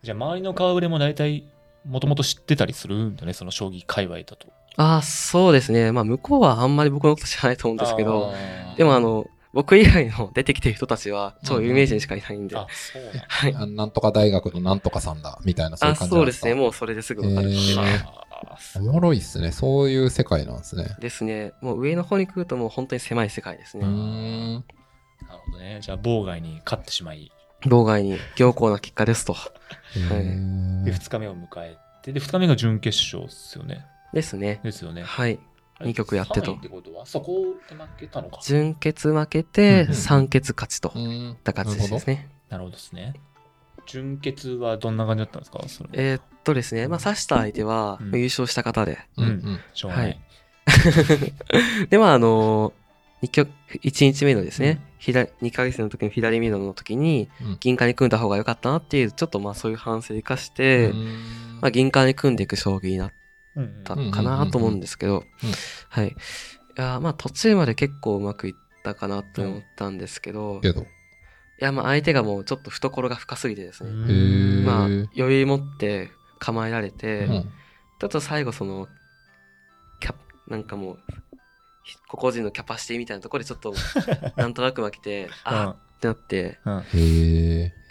[0.04, 1.46] じゃあ周りの顔ぶれも大体
[1.86, 4.48] もともと知ってたりするんだね、その将棋界隈だと。
[4.76, 5.92] ああ、そうですね。
[5.92, 8.34] まあ向こうはあんまり僕のこと知らないと思うんですけど、
[8.78, 13.26] でもあの、僕以外の出てきてる人たちは超有名人しかいないんで、あ、そうなんだ。
[13.28, 13.56] はい。
[13.56, 16.62] あなんとか大学のなんとかさんだ、みたいなそういあう感じなんですかそうですね。
[16.62, 17.58] もうそれですぐわかるって
[18.80, 19.52] おもろいっすね。
[19.52, 20.96] そういう世界なんですね。
[21.00, 21.54] ですね。
[21.62, 23.88] もう上の方に来るともう本当に狭い世界ですうーね。
[23.88, 24.54] ん。
[24.56, 24.64] なる
[25.46, 25.80] ほどね。
[25.82, 29.34] じゃあ、妨害に勝ってしまい、妨害に良好な結果ですと。
[29.96, 33.86] へーで、2日目を迎えて、で、2日目が準決勝ですよね。
[34.14, 34.60] ですね。
[34.64, 35.04] ですよね。
[35.04, 35.40] はい。
[35.82, 36.54] 二局やってと。
[36.54, 38.40] 3位ってことは、そこで負けたのか。
[38.44, 40.90] 準決負けて、うん三決勝ちと。
[40.90, 41.38] っん。
[41.44, 42.30] た感じですね。
[42.50, 42.76] なるほど。
[42.76, 43.14] ですね。
[43.86, 45.60] 準決はどんな感じだったんですか？
[45.68, 48.16] それえーっとですね、まあ指した相手はうん。
[48.16, 48.98] 優勝した方で。
[49.18, 49.34] うんうん。
[49.34, 50.06] うがない。
[50.06, 50.20] はい。
[51.90, 52.72] で、まああの
[53.22, 53.50] 二局、
[53.84, 61.60] 1日目のですね、左、2ヶ月の時の左ミドルの時にうん、銀貨に組んだ方が良かったなっていう、ちょっとまあそういう反省を生かして、うん。
[61.62, 63.23] まあ銀貨に組んでいく将棋になっうんうん
[63.84, 65.26] たかなと思うんですけど、
[65.90, 66.10] はい。
[66.10, 66.12] い
[66.76, 70.86] や、まあ途中まで結構うまくいったかなと思ったんですけど、いけど。
[71.64, 73.90] や、まあ相手がもうちょっと懐が深すぎてですね、
[74.66, 77.52] まあ余裕持って構えられて、うん
[78.00, 78.90] ちょっと最後その、
[80.02, 80.16] キャ
[80.50, 81.00] なんかもう、
[81.84, 83.74] ひ個々人のキャパシティみたいなところでちょっと、
[84.36, 86.60] なんとなく負けて、 あーってなって。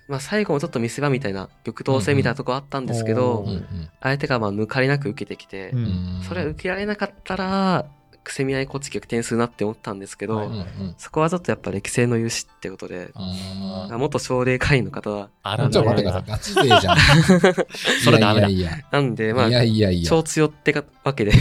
[0.08, 7.84] まあ最後もちょっと見せ場みたいな、玉頭戦みたいなとこあったんですけど、うんうんうんうん相手がまあ抜かりなく受けてきて、うんそれ受けられなかったら、
[8.24, 16.24] くせみないこっち逆転するなって思ったんですけど、はいうんうんそこはちょっとやっぱ歴戦の勇士ってことで、あー元奨励会員の方は、あちょっと待ってください。
[16.26, 16.96] ガチ勢じゃん。
[18.04, 19.62] それダメだいやいなんで、まあやいや。
[19.62, 20.10] い、やいやいや。
[20.10, 21.32] 超強ってかわけで、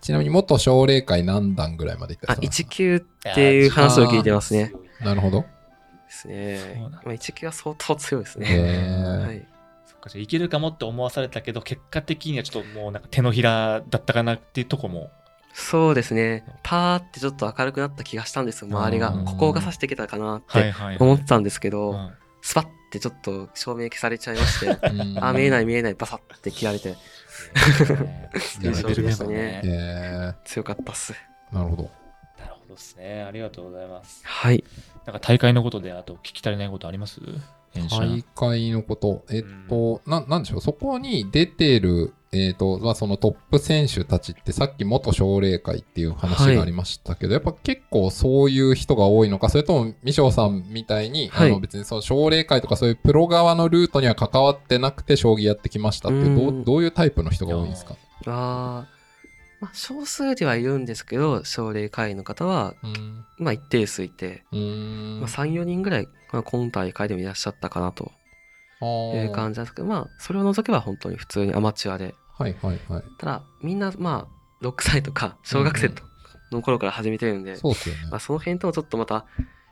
[0.00, 3.00] ちなみに元奨励会何段ぐらいまでいったあ、んですか？1級っ
[3.34, 4.72] ていう話を聞いてますね。
[5.00, 5.44] なるほど。
[6.10, 6.82] ですね。
[7.04, 8.48] まあ、1級は相当強いですへね。
[8.58, 9.46] ーはい。
[9.86, 15.10] そっかじゃあいけるかもって思わされたけど結果的にはちょっともうなんか手のひらだったかなっていうとこも
[15.52, 16.44] そうですね。
[16.62, 19.24] パーってちょっと明るくなった気がしたんですよ、周りがうん。
[19.24, 26.96] ここが指していけたかなって思ってたんですけうど、んスパッてちょっと照明消されちゃいまして、うんあ、見えない見えない、バサッて切られて。
[29.64, 31.14] え 強かったっす。
[31.52, 31.90] なるほど。
[32.70, 33.22] なるほどですね。
[33.22, 34.22] ありがとうございます。
[34.24, 34.64] はい。
[35.06, 37.20] なんか大会のことであと聞き足りないことあります？
[37.72, 51.50] 大会のこと、えっと、ななんでしょう、そこに出てる、えっと、まあ、そのトップ選手たちって、さっき元奨励会っていう話がありましたけど、やっぱ結構そういう人が多いのか、それとも、ミショーさんみたいに、はい。
[51.50, 56.62] あの別にその奨励会とかそういうプロ側のルートには関わってなくて、将棋やってきましたって、どうん。
[56.62, 57.94] うどういうタイプの人が多いんですか？
[58.26, 58.99] あー
[59.60, 63.24] まあ、少数ではいるんですけど、奨励会員の方は、うん。
[63.38, 64.44] まあ、一定数いて。
[64.52, 64.60] まあ、
[65.28, 68.10] 3、4人ぐらい、まあ、今大会でもいらっしゃったかなと
[69.14, 73.02] いう感じなんですけど、まあ、それを除けば本当に普通にアマチュアで、はいはいはい。
[73.18, 74.28] ただ、みんな、ま
[74.62, 76.02] あ、6歳とか、小学生と
[76.52, 78.00] の頃から始めてるんで、そうっすよね。
[78.10, 79.26] まあ、その辺ともちょっとまた、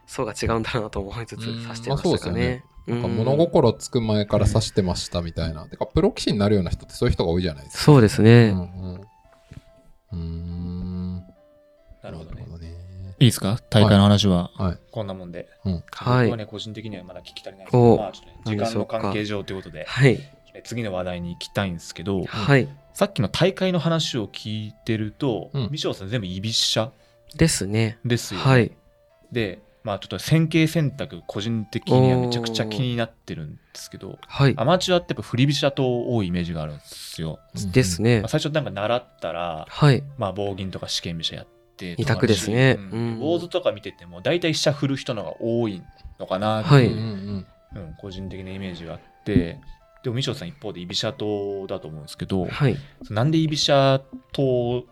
[0.06, 2.64] 層が違うんだろうなと思いつつ、うん指してましたかね。
[2.86, 5.66] なんかうん物心つく前から指してましたみたいな。
[5.66, 7.82] てか、プロ棋士になるような人ってそういう人が多いじゃないですか。
[7.82, 8.50] そうですうね。
[8.50, 9.00] んうん。
[10.12, 11.16] うーん。
[12.02, 12.46] なるほどね。
[12.60, 13.14] ね。
[13.20, 13.58] いいですか？
[13.70, 14.78] 大会の話ははい。
[14.90, 15.48] こんなもんで。
[15.64, 15.72] うん。
[15.90, 20.18] はい僕はね、個人的にはまだ聞き足りないですけど、おまあちょっとね時間の関係上ということで、はい。
[20.54, 22.68] え次の話題に行きたいんですけど、はい。
[22.94, 26.92] さっきの大会の話を聞いてると、うんミショーさん全部居飛車
[27.36, 27.98] ですね。
[28.04, 28.46] ですよね。
[28.46, 28.72] はい。
[29.32, 34.54] で、まあちょっと線形選択、個人的にはめちゃくちゃ気になってるんですけど、はい。
[34.58, 37.38] アマチュアってやっぱ振り飛車と多いイメージがあるんですよ。
[37.72, 38.28] ですねまあ。
[38.28, 40.04] 最初なんか習ったら、はい。
[40.18, 41.46] まあ棒銀とか試験飛車やっ
[41.78, 45.82] て二択ですねうんうん坊主とか見てても大体飛車振る人のが多い
[46.18, 49.58] のかなってはいいう、うんうんうん個人的なイメージがあって
[50.02, 52.76] でもミショさん一方で居飛車党だと思うんですけど、はい。
[53.10, 54.00] なんで居飛車
[54.32, 54.84] 党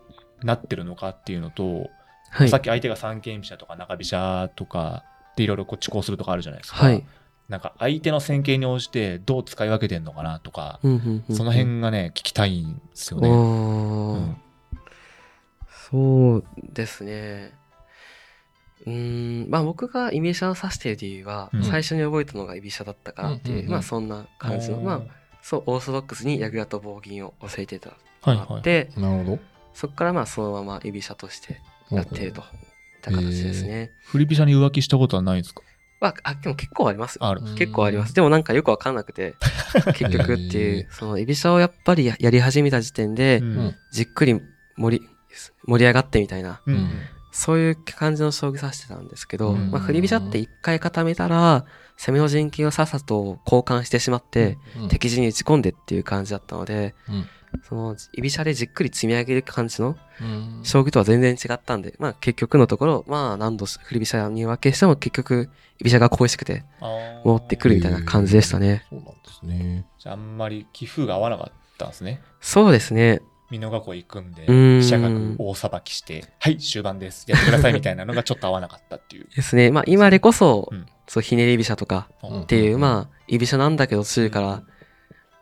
[0.43, 1.89] なってるのかっていうのと、
[2.29, 2.49] はい。
[2.49, 2.61] さっ。
[2.61, 5.03] き相手が三間飛車とか中飛車とか
[5.35, 7.05] でいろいろこっちこうするとかあるじゃないですか、はい。
[7.49, 14.37] なんか相手の戦型に応じてどう使い分けてんのかなとか、うんうんうんその辺がね聞きたいんですよね、おうーん。
[15.89, 17.53] そうですね。
[18.85, 21.63] うーん、まあ僕が居飛車を指している理由は、うん。
[21.63, 23.71] 最初に覚えたのが居飛車だったからっていう、うんうんうん。
[23.71, 25.01] まあそんな感じの、まあ
[25.41, 29.39] そう、オーソドックスに矢倉と棒銀を教えてたあ、のがあって、なるほ
[29.73, 31.59] そこからまあそのまま居飛車としてど。
[31.91, 32.41] やっていると。
[32.41, 32.45] いっ
[33.01, 33.91] た形ですね。
[34.05, 35.61] 振り飛車に浮気したことはないですか？
[35.99, 37.25] まあ、あ、でも結構ありますよ。
[37.25, 37.41] ある。
[37.55, 38.13] 結構あります。
[38.13, 39.35] でもなんかよくわかんなくて、
[39.95, 43.75] 結局っていう、その居飛車をやっぱりややり始めた時点で、うん。
[43.91, 44.39] じっくり
[44.75, 45.05] 盛り、
[45.67, 46.75] 盛り上がってみたいな、うん。
[46.75, 46.91] うん
[47.39, 49.69] そういう感じの将棋指してたんですけど、うん。
[49.69, 54.87] まあ、振り飛車って一回固めたら、攻めの陣形をさっさと交換してしまって、うん。
[54.87, 57.27] 敵陣に打ち込んでっていう感じだったので、うん
[57.63, 66.63] その居飛車でじっくり積み上げる感じのうん将棋とは全然違ったんで、まあ結局のところ、まあ何度振り飛車に分けしても結局居飛車が恋しくて
[67.23, 68.85] 戻ってくるみたいな感じでしたね。
[68.89, 69.85] そうなんですね。
[69.99, 72.21] じゃああんまり棋風が合わなかったんですね。
[72.41, 73.21] そうですね。
[73.49, 77.25] 美濃囲い行くんで、うん飛車角大さばきして、はい、終盤です。
[77.27, 79.27] やってくださいみたいなのがちょっと合わなかったっていう。
[79.33, 79.71] ですね。
[79.71, 84.63] まあ今でこそ、うんそうひねり飛車とかうんっていう、うんまあ居飛車なんだけど中から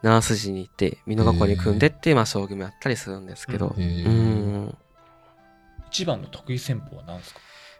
[0.05, 4.77] 7筋に行って、美濃囲いに組んでってまあ将棋もやったりするんですけど、へうーん。
[5.89, 7.39] 一番の得意戦法は何ですか？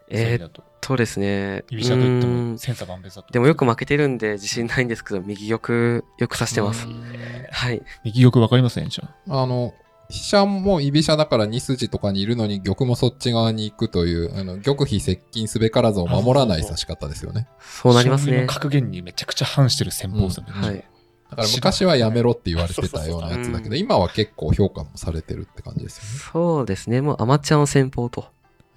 [0.10, 0.64] えーっと。
[0.82, 1.64] とですね。
[1.70, 3.32] 居飛車といってうんも千差万別だと。
[3.34, 6.90] でもよく負けてるんで自信ないんですけど、右玉よく指してますう。
[6.90, 7.04] ん
[7.52, 7.82] はい。
[8.04, 9.44] 右玉わかりますね、じゃあ。
[9.44, 9.74] あの、
[10.10, 17.48] 飛車も居飛車だから2筋とかにいるのに玉もそっち側に行くという、あの玉非接近すべからずを守らない指し方ですよね。
[17.60, 18.46] そうなりますね。
[18.48, 20.52] 格言にめちゃくちゃ反してる戦法ですよね。
[20.52, 20.86] はい。
[21.30, 27.02] だから昔はやめろって言われてたようなやつだけど、今は結構評価もされてるって感じですそうですね。
[27.02, 28.26] もうアマチュアの戦法と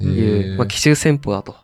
[0.01, 0.15] よね。
[0.15, 1.57] いう、まあ、奇襲戦法だと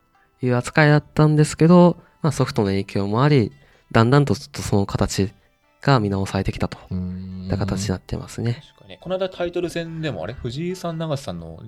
[0.43, 3.53] いう扱いだったんですけど、まあ、ソフトの影響もあり、
[3.93, 5.33] だんだんとちょっとその形
[5.81, 8.63] が見直されてきたといった形になってますね。
[8.77, 8.99] 確かに。
[8.99, 11.61] この間タイトル戦でもあれ藤井さん、永瀬さんの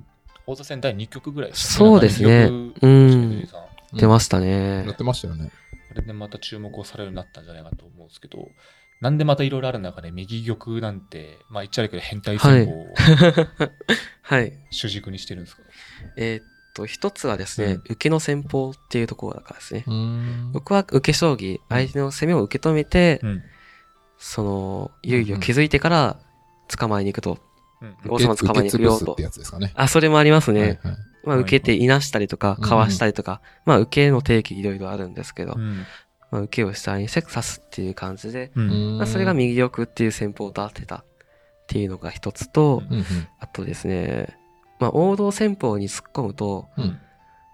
[0.47, 3.67] 王座戦第2局ぐらいですそうですねなんか右玉藤井さんうん
[3.99, 4.95] 出ましたやねっ。
[4.95, 5.51] てましたよね。
[5.91, 8.49] あれでまた注目をされるようになったんじゃないかと思うんですけど、
[9.01, 12.95] なんでまたいろいろある中で右玉なんて、まあ言っちゃうけど変態戦 法を
[14.23, 14.53] はい。
[14.71, 15.63] 主軸にしてるんですか、
[16.17, 19.85] えーっと、一つはですね、うん受けの戦法っていうところだからですね。
[19.87, 23.43] うーん僕は受け将棋、相手の攻めを受け止めて、うん
[24.19, 26.19] その、優位を築いてから
[26.69, 27.39] 捕まえに行くと。
[27.83, 29.23] うん王様捕まえに行くよと受け潰すって。
[29.23, 29.73] やつですかね。
[29.75, 30.61] あ、それもありますね。
[30.61, 30.79] はいはい
[31.27, 35.85] まあ、受けていなしたりとか、うんかわしたりとか、まあ、受けの定義いろいろあるんですけど、うん
[36.31, 41.05] まあ、受けを下にして刺すっていう感じで、うんまあ、それが右玉っていう戦法と当てたっ
[41.67, 43.05] ていうのが一つと、うんうん
[43.39, 44.37] あとですね、
[44.79, 47.01] まあ、王道戦法に突っ込むと、うんうん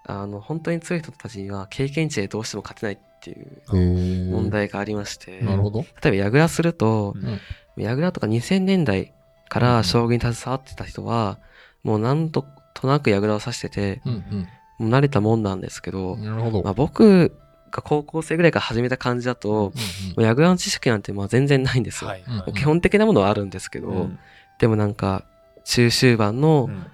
[0.05, 5.83] あの、本当に強い人たちには経験値でどうしても勝てないっていう問題がありまして、なるほど。
[5.83, 7.39] 例えば矢倉すると、うん
[7.75, 9.15] 矢倉とか2000年代
[9.49, 11.39] から将棋に携わってた人は、
[11.83, 16.25] もう何度となく矢倉を指してて、うんもう慣れたもんなんですけど、うん。
[16.25, 16.63] なるほど。
[16.63, 17.37] まあ、僕
[17.73, 19.75] が高校生ぐらいから始めた感じだと、うんうんも
[20.19, 22.11] う矢倉の知識なんてまあ全然ないんですよ。
[22.11, 24.19] はいうんもう基本的なものはあるんですけど、うん。
[24.59, 25.25] でもなんか、
[25.65, 26.87] 中終盤のうん。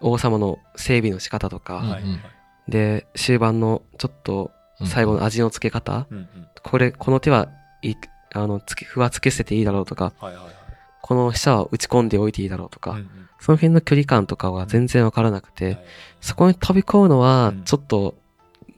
[0.00, 2.20] 王様の整備の仕方とか、うんはいはい。
[2.68, 4.52] で、終盤のちょっと
[4.84, 6.28] 最後の味の付け方、うんうん。
[6.62, 7.48] これ、この手は
[7.82, 7.96] いい、
[8.34, 10.54] あの、つけ、歩はつけ捨てていいだろうとか、はいはいはい。
[11.02, 13.08] この飛車は打ち込んでおいていいだろうとか、うんうん。
[13.40, 15.84] その辺の距離感とかは全然わからなくて、はい。
[16.20, 17.64] そこに飛び込むのはうん。
[17.64, 18.14] ちょっと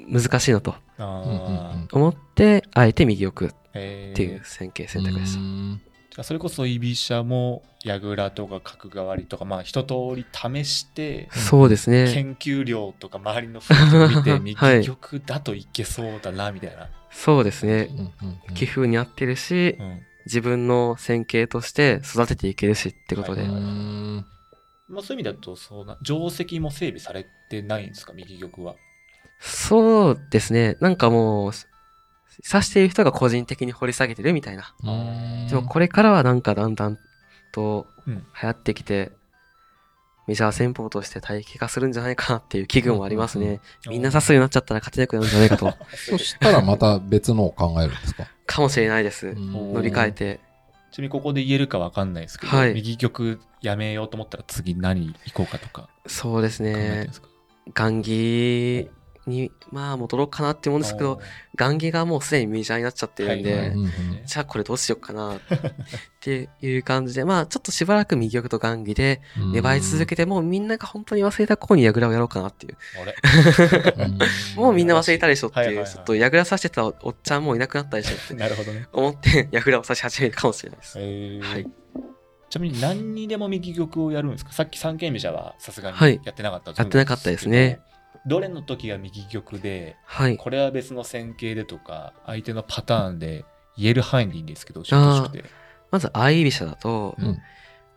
[0.09, 0.75] 難しいなと
[1.09, 5.41] 思って、あえて右奥っていう戦型選択でした。
[5.41, 5.81] うん。
[6.11, 12.13] じゃあそれこそ居飛車も矢倉とか角換わりとかまあ一通り試してそうですね。
[12.13, 14.85] 研究量とか周りの雰囲気を見て右 はい。
[14.85, 17.89] 玉だといけそうだなみたいな、そうですね。
[17.91, 20.01] うんうんうん棋風に合ってるし、うん。
[20.27, 23.45] 自分の戦型として育てていけるしってことで。
[23.45, 28.75] まあ、そういう意味だとそうな定石も整備されてないんですか右玉は
[29.41, 30.77] そうですね。
[30.81, 31.53] なんかもう、
[32.53, 34.75] 指している人が個人的に掘り下げてるみたいな。
[34.85, 36.99] うんでもこれからはなんかだんだん
[37.53, 39.13] とうん流行ってきて、
[40.27, 43.61] メジャー戦法として体系化するんじゃないかなっていう危惧もありますうんうんね。
[43.89, 45.75] みんな指すようになっちゃったら勝てなくなるんじゃないかと。
[45.97, 48.27] そしたらまた別のを考えるんですか？
[48.47, 49.35] かもしれないです。
[49.35, 50.41] 乗乗り換えて。
[50.93, 57.13] ちなみにここで言えるかわかんないですけど、はい右玉やめようと思ったら次何行こうかとかそうです考えてるんねで。
[57.13, 57.29] すか、
[57.75, 58.91] 雁木
[59.31, 61.21] に、まあ戻ろうかなって思うんですけど、
[61.59, 63.91] 雁木がもうすでにメジャーになっちゃってるんで、はいはいうんうん
[64.27, 65.41] じゃあこれどうしようかなっ
[66.21, 69.23] ていう感じで、まあちょっとしばらく右玉と雁木で
[69.53, 72.77] 粘り続けて、もうみんなが本当に忘れた頃に矢倉をやろうかなっていう。
[74.57, 75.93] もうみんな忘れたでしょっていう、はいはいはい。
[75.93, 78.87] ちょっと矢倉指してたおっちゃんもういなくなったでしょってなるほどね。
[78.93, 80.99] 思って矢倉を指し始めるかもしれないです。
[80.99, 81.41] えー。
[81.43, 81.67] はい。
[82.51, 84.53] ちなみに何にでも右玉をやるんですか？
[84.53, 86.19] さっき三間飛車はさすがはい。
[86.19, 87.81] にやってなかったとやってなかったですね。
[88.27, 90.37] どれの時が右玉で、はい。
[90.37, 93.45] これは別の戦型でとか、相手のパターンで
[93.77, 95.45] 言える範囲でいいんですけど、教えてほしくて。
[95.91, 97.39] まず相居飛車だと、うん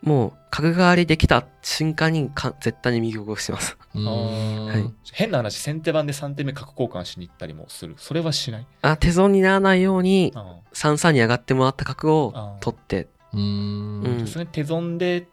[0.03, 3.78] もう角換わりできた瞬間にか絶対に右玉をしてます。
[3.93, 7.95] はい変な話、先手番で3手目角交換しに行ったりもする。
[7.97, 8.68] それはしない。
[8.82, 15.28] あ、手損にならないように、あ3三に上がってもらった角をあ取って、うーんうんそれ手損で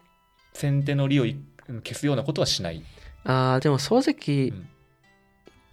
[0.52, 1.36] 先手の利をい
[1.82, 2.84] 消すようなことはしない。
[3.24, 4.66] あーでも正直、うん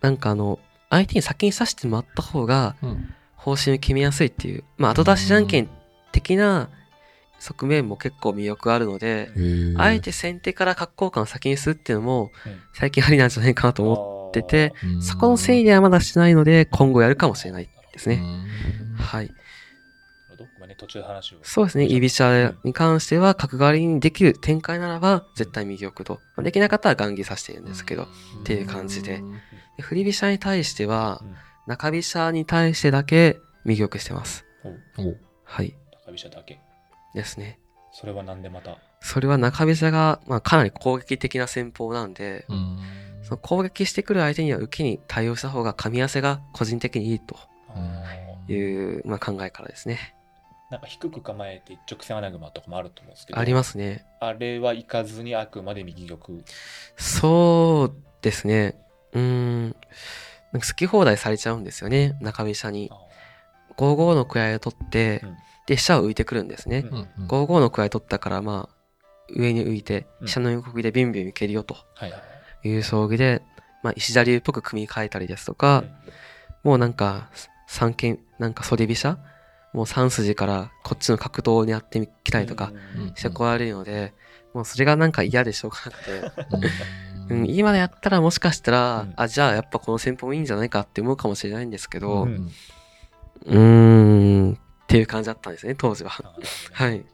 [0.02, 3.14] なんかあの、相手に先に指してもらった方が、うん。
[3.36, 5.70] 方針を決めやすいっていう、まあ、後出しじゃんけん
[6.12, 6.70] 的な
[7.40, 9.30] 側面も結構魅力あるので、
[9.78, 18.22] あえて先手から角交換を先にするっていうのもうん、最近ありなんじゃないかなと思ってて、そこの整理はまだしてないので、今後やるかもしれないですね。
[18.98, 19.32] はい。
[20.78, 21.38] 途中で話を。
[21.42, 21.86] そうですね。
[21.86, 26.20] 居飛車に関しては、角換わりにできる展開ならば、絶対右奥と。
[26.36, 28.08] まあできなかったら雁木さしてるんですけど、っ
[28.44, 29.22] ていう感じで
[29.76, 31.36] で振り飛車に対してはうん、
[31.68, 34.46] 中飛車に対してだけ右奥してます。
[35.44, 35.76] はい。
[36.06, 36.60] 高飛車だけ。
[37.14, 37.60] ですね。
[37.92, 38.78] それはなんでまた？
[39.02, 42.80] それは中飛車が、まあ、かなり攻撃的な戦法なんで、うーん
[43.24, 47.36] その攻撃してくる相手には受けに対応した方が噛み合わせが個人的にいいと
[48.52, 50.16] いう、まあ、考えからですね。
[50.70, 53.40] なんか低く構えて一直線穴熊とかもあると思うんですけど。
[53.40, 54.06] ありますね。
[54.20, 56.20] あれは行かずにあくまで右玉。
[56.98, 58.76] そうですね。
[59.14, 59.64] うーん。
[60.52, 62.18] なんか好き放題されちゃうんですよね。
[62.22, 62.90] 中飛車に。
[62.92, 63.08] あ
[63.78, 65.38] 5五の位を取って、うん
[65.68, 66.86] で、飛車を浮いてくるんですね。
[66.90, 68.76] うんうんうん5五の位取ったから、まあ、
[69.30, 72.14] 上に浮いて、うん飛車の横切りでビュンビュンいけるよとはい
[72.70, 73.42] う将棋で、
[73.84, 75.84] まあ、石田流っぽく組み替えたりですとか、
[76.64, 77.30] もうなんか、
[77.68, 79.18] 三間、なんか袖飛車
[79.74, 84.14] もう3筋からこっちの角頭にやってきたりとかうんしてこられるので、
[84.54, 86.20] もうそれがなんか嫌でしょうがなくて、
[87.30, 94.58] う うんん、今でやったらもしかしたら、うんあ、じゃあやっぱこの戦法もいいんじゃないかって思うかもしれないんですけど、ううんーん、っ
[94.88, 96.12] ていう感じだったんですね、当時は。
[96.72, 97.06] はい。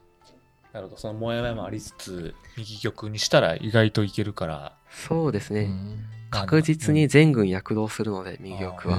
[0.72, 0.96] なるほど。
[1.00, 4.72] そのもやもやもありつつ、右玉にしたら意外といけるから。
[4.88, 5.62] そうですね。
[5.62, 8.96] うん確実に全軍躍動するので、右玉へは。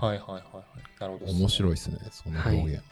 [0.00, 0.42] はいはいはい。
[1.00, 1.32] なるほど。
[1.32, 2.82] 面白いですね、その表現。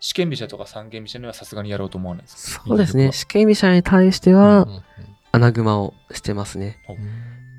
[0.00, 2.64] 試験飛車とか三間飛車にはさすがにやろうと思わないですか？
[2.66, 3.04] そうですね。
[3.04, 4.66] 右試験飛車に対してうは
[5.32, 6.78] 穴熊をしてますね。
[6.88, 6.96] うん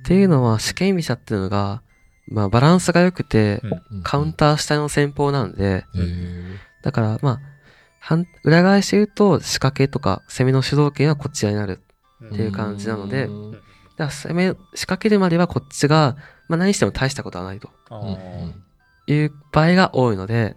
[0.03, 1.81] っていうのは、試験飛車っていうのが、
[2.27, 3.61] まあ、バランスが良くて、
[4.03, 5.85] カウンター下の戦法なんで、
[6.83, 7.39] だから、まあ、
[8.01, 11.79] 反裏返して言うと、仕掛けとか攻めの主導権はこちらになる。
[12.21, 13.63] うんっていう感じなのでうんだか
[13.97, 16.17] ら攻め、仕掛けるまではこっちが、
[16.49, 17.69] まあ何しても大したことはないと
[19.07, 20.55] いう場合が多いので、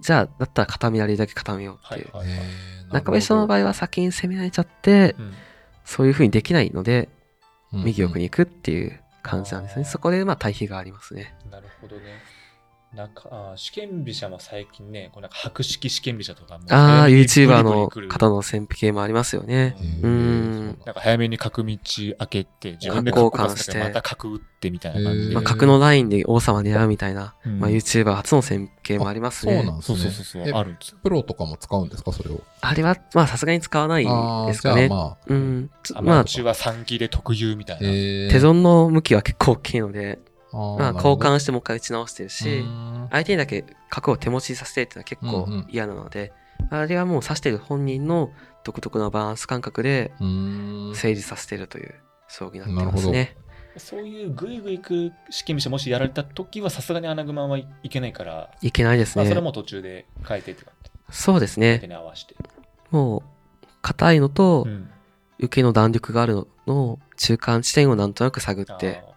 [0.00, 2.16] じゃあ、だったら片身なりだけ固めようっていう。
[2.16, 2.46] はいはいはい
[2.92, 5.32] 中飛車の場合は先に攻められちゃって、うん
[5.86, 7.10] そういう風にできないので、
[7.72, 9.82] うん右奥に行くっていう感じなんですね。
[9.84, 11.34] あーそこでまあ対比がありますね。
[11.50, 12.02] なるほどね。
[12.94, 16.64] なんか、試験飛車も最近ね、こうなんか白式試験飛車とかも。
[16.70, 19.76] ああ、YouTuber の方の潜伏系もありますよね。
[20.02, 21.76] うーんなんか早めに角道
[22.18, 25.34] 開けて、自分で角角交換してまた角打ってみたいな感じで。
[25.34, 29.56] まあ、角のラインで王様狙うみたいな、うんまあ、YouTuber 初の潜伏系もありますね。
[29.56, 29.98] そうなんですね。
[29.98, 30.98] そうそうそうそうえあるんですよ。
[31.02, 32.42] プロとかも使うんですか、それを？
[32.60, 34.88] あれは、まあ、さすがに使わないですかね。
[34.88, 35.70] じゃあまあ、うん。
[35.94, 37.88] まあ、マチュア3期で特有みたいな。
[37.88, 40.18] えー手損の向きは結構大きいので、
[40.78, 46.32] まあ、交換してもう一回打ち直してるし、うん相手にだけ角を手持ちさせてっていうのは結構うんうん嫌なので、
[46.70, 48.30] あれはもう指してる本人の
[48.64, 50.12] 独特なバランス感覚で
[50.94, 51.94] 成立させてるという
[52.28, 53.36] 将棋になってますね。
[53.76, 59.40] そういうグイグイ行く試験飛車もしやられた時はさすがに穴熊はいけないから、いけないですまあ、それね。
[59.42, 60.90] も途中で変えてって感じ。
[61.10, 61.88] そうです手ね。
[61.88, 62.36] に合わせて。
[62.90, 63.22] もう、
[63.82, 64.90] 硬いのとうん
[65.40, 69.13] 受けの弾力があるのの中間地点をなんとなく探って、あうん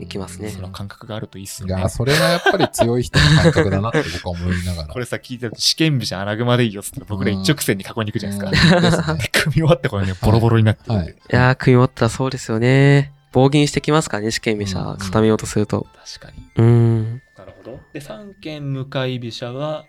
[0.00, 1.88] いきますねーその感覚があるといいっすよねいや、。
[1.88, 4.88] それがやっぱり強い人の感覚だなって僕は思いながら。
[4.92, 8.56] これさ、聞いてると試験飛車穴熊でいいよっつったら僕ら一直線に囲いに行くじゃないで
[8.90, 9.16] すか。
[9.32, 10.98] 組み終わってこれね、ボロボロになっていい
[11.28, 13.12] やー、組み終わったらそうですよね。
[13.32, 15.86] 棒銀してきますからね、試験飛車うん固めようとすると。
[16.18, 16.50] 確かに。
[16.56, 17.22] うーん。
[17.36, 17.80] なるほど。
[17.92, 19.84] で、三間向かい飛車は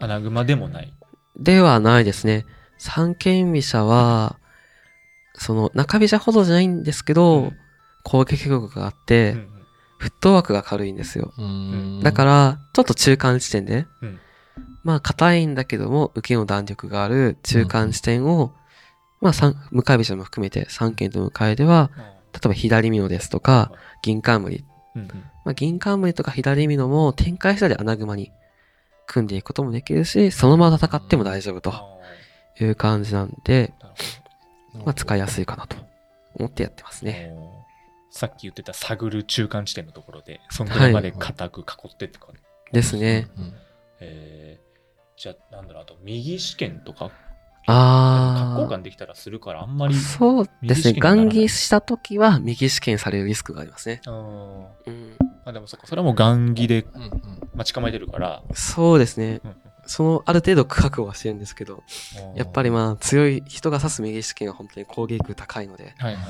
[0.00, 0.92] 穴熊でもない。
[1.38, 2.46] ではないですね。
[2.78, 4.38] 三間飛車は、
[5.34, 7.56] その中飛車ほどじゃないんですけど、うん
[8.06, 9.56] 攻撃力があって、うん
[9.98, 11.32] フットワークが軽いんですよ。
[11.38, 12.00] うん。
[12.02, 14.18] だから、ちょっと中間地点で、うん。
[14.84, 18.52] まあ、硬いんだけども、受けの弾力がある中間地点を、
[19.20, 22.02] まあ、三向かい飛車も含めて、三間と向かいでは、うん。
[22.02, 24.64] 例えば左美濃ですとか、銀冠。
[24.94, 25.08] うんうん。
[25.44, 28.30] まあ、銀冠とか左美濃も展開したり穴熊に
[29.06, 31.84] 組んでいくこともできるし、そのまま戦っても大丈夫とあ
[32.60, 33.72] いう感じなんで、
[34.84, 35.76] まあ、使いやすいかなと
[36.34, 37.55] 思ってやってますね。
[38.16, 42.40] さっき言ってた探る中間地点のところで、そのぐらいまで固く囲ってってかね。
[42.72, 43.28] ですね。
[43.36, 43.54] うん
[44.00, 47.10] えー、じゃあ、なんだろう、あと、右試験とか、
[47.68, 49.94] あ格好感できたらするから、あんまり。
[49.94, 50.58] そうですね。
[50.62, 54.00] 右試験にならない眼儀したときは右試験されるリスクがありますね。
[54.06, 54.12] あー
[54.86, 57.10] うん、まあでもそっか、それはもう眼儀でうんうん
[57.54, 58.42] 待ち構えてるから。
[58.54, 59.40] そうですね。
[59.44, 59.56] うん
[59.88, 61.84] その、ある程度覚悟はしてるんですけど、
[62.34, 62.72] やっぱりあ。
[62.72, 66.24] まあ、強い人が指す右試験は本当に攻撃力高いので、はいはい。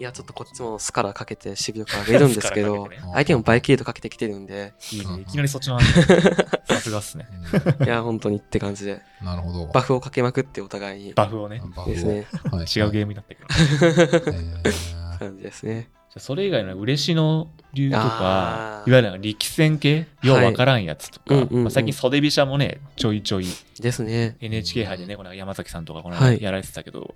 [0.00, 5.06] へいや、ちょっとこっちもスカラかけて守備力上げるんですけどね、相手もバイキリードかけてきてるんで、いいね。
[5.06, 6.02] うんいきなりそっちの話。
[6.66, 7.28] さすがっすね。
[7.52, 9.66] ーいや、本当にって感じで、うんなるほど。
[9.66, 11.62] バフをかけまくってお互いに、バフをね。
[11.76, 12.26] バフをですね。
[12.50, 14.32] はい違うゲームになったけど。
[14.32, 15.90] えー感じですね。
[16.10, 21.44] じゃあそれ以外の嬉野流とかいわゆる力戦系、ようわからんやつとか、はい。
[21.44, 21.64] うんうんうん。
[21.64, 23.46] まあ、最近袖飛車もね、ちょいちょい
[23.78, 24.36] ですね。
[24.40, 27.14] NHK 杯でね、この山崎さんとかこのやられてたけど、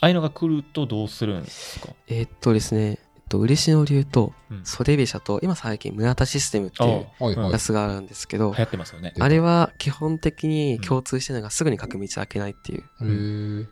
[0.00, 1.88] ああいうのが来るとどうするんですか？
[2.08, 4.64] えーっとですね、えっと、嬉野流とうん。
[4.64, 9.12] 袖飛車と、今最近村田システムっていうやつがあるんですけど流、行ってますよね。
[9.18, 13.68] あれは基本的に共通してるのがすぐに角道開けないっていう。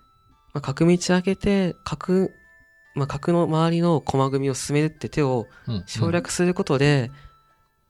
[0.53, 2.29] まあ、角道開けて、角、
[2.95, 7.11] まあ、角の周りの駒組みを進めるって手をうん省略することで、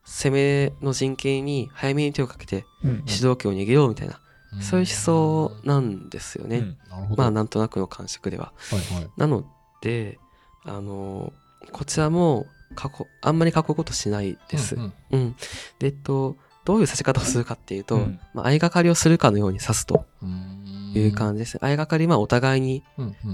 [0.03, 4.19] 攻めの陣形に早めに手をかけてうん主導権を握ろうみたいな、
[4.53, 6.75] うんそういう思想なんですよね。
[7.15, 8.51] まあはなんとなくの感触では。
[8.71, 9.09] いはい。
[9.15, 9.45] なの
[9.81, 10.17] で、
[10.65, 11.31] あの
[11.71, 14.75] こちらも過去、あんまり囲うことしないです。
[14.75, 14.93] ううんん。
[15.11, 15.35] うん
[15.77, 16.35] で、えっと、
[16.65, 18.19] どういう指し方をするかっていうと、うん。
[18.33, 20.93] まあ、相掛かりをするかのように指すとうん。
[20.95, 21.59] いう感じですね。
[21.61, 22.83] 相掛かり、まあお互いに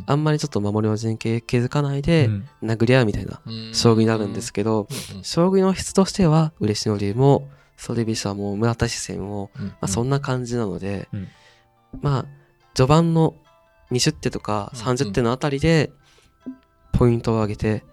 [0.08, 2.48] あんまりちょっと守りの陣形築かないでうん。
[2.64, 3.74] 殴り合うみたいなうん。
[3.74, 4.88] 将棋になるんですけど、
[5.24, 11.28] 将棋の質としては嬉野流も袖飛車も村田四川も、うんまあ、そんな感じなので、うん。
[12.02, 12.26] まあ
[12.74, 13.36] 序盤の
[13.92, 15.92] 20手とかうん30手のあたりで
[16.92, 17.84] ポイントを上げて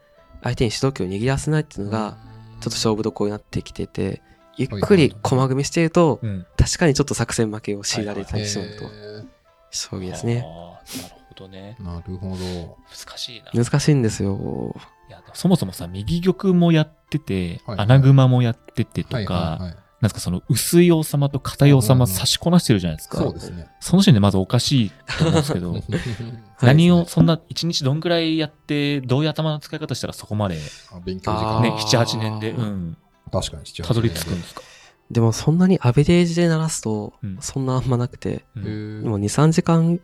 [0.43, 2.17] 相手に主導権を握らせないっていうのが
[2.61, 4.23] ちょっと勝負どころになってきてて
[4.57, 8.85] ゆっくり駒組みしているとうん確かにちょっと作戦負けを強いられたりしまうと
[9.71, 11.77] 将棋ですねなるほどね。
[11.81, 12.77] なるほど。
[12.91, 13.65] 難しいな。
[13.65, 14.75] 難しいんですよ
[15.09, 19.77] いやそもそもさ、右玉もやってて、はい穴熊もやっててとか、はいはいはい。
[20.03, 23.19] なんですかその薄い王様と硬い王様差しこなしてるじゃないですか。
[23.19, 23.69] そうですね。
[23.81, 25.77] その時点でまずおかしいと思うんですけど、
[26.61, 30.59] 何をそんな一日どんくらいやって、どういう頭の使い方したらそこまで
[30.93, 32.97] あ勉強時あー間ね、7、8年で、うん、
[33.33, 34.63] 確かに7、8たどり着くんですか？
[35.11, 37.39] でもそんなにアベレージで鳴らすとうん。
[37.41, 38.63] そんなあんまなくて、うん。
[38.63, 40.01] 年でも2、3時間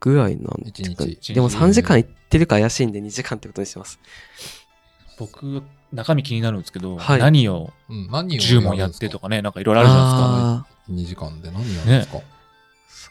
[0.00, 1.34] ぐらいなん一日。
[1.34, 4.00] でも3時間行ってるか怪しいんで2時間ってことにしてます。
[5.18, 5.62] 僕、
[5.92, 7.20] 中身気になるんですけど、はい。
[7.20, 10.22] 何をうん、何を10問やってとかね、なんかいろいろあるじゃないですか。
[10.24, 12.22] あ2時間で何やるんですか、ー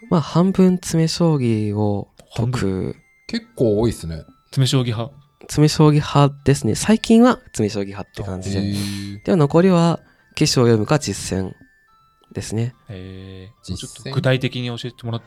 [0.09, 2.95] まあ半分詰将棋を解く、
[3.28, 4.24] 結構多いですね。
[4.47, 5.14] 詰将棋派。
[5.52, 6.76] 詰将棋派ですね。
[6.76, 8.68] 最近は詰将棋派って感じへで。
[8.70, 9.99] ーでは残りは
[10.34, 11.52] 棋士を読むか実践
[12.32, 12.74] ですね。
[12.88, 15.22] えちょっと具体的に教えてもらっ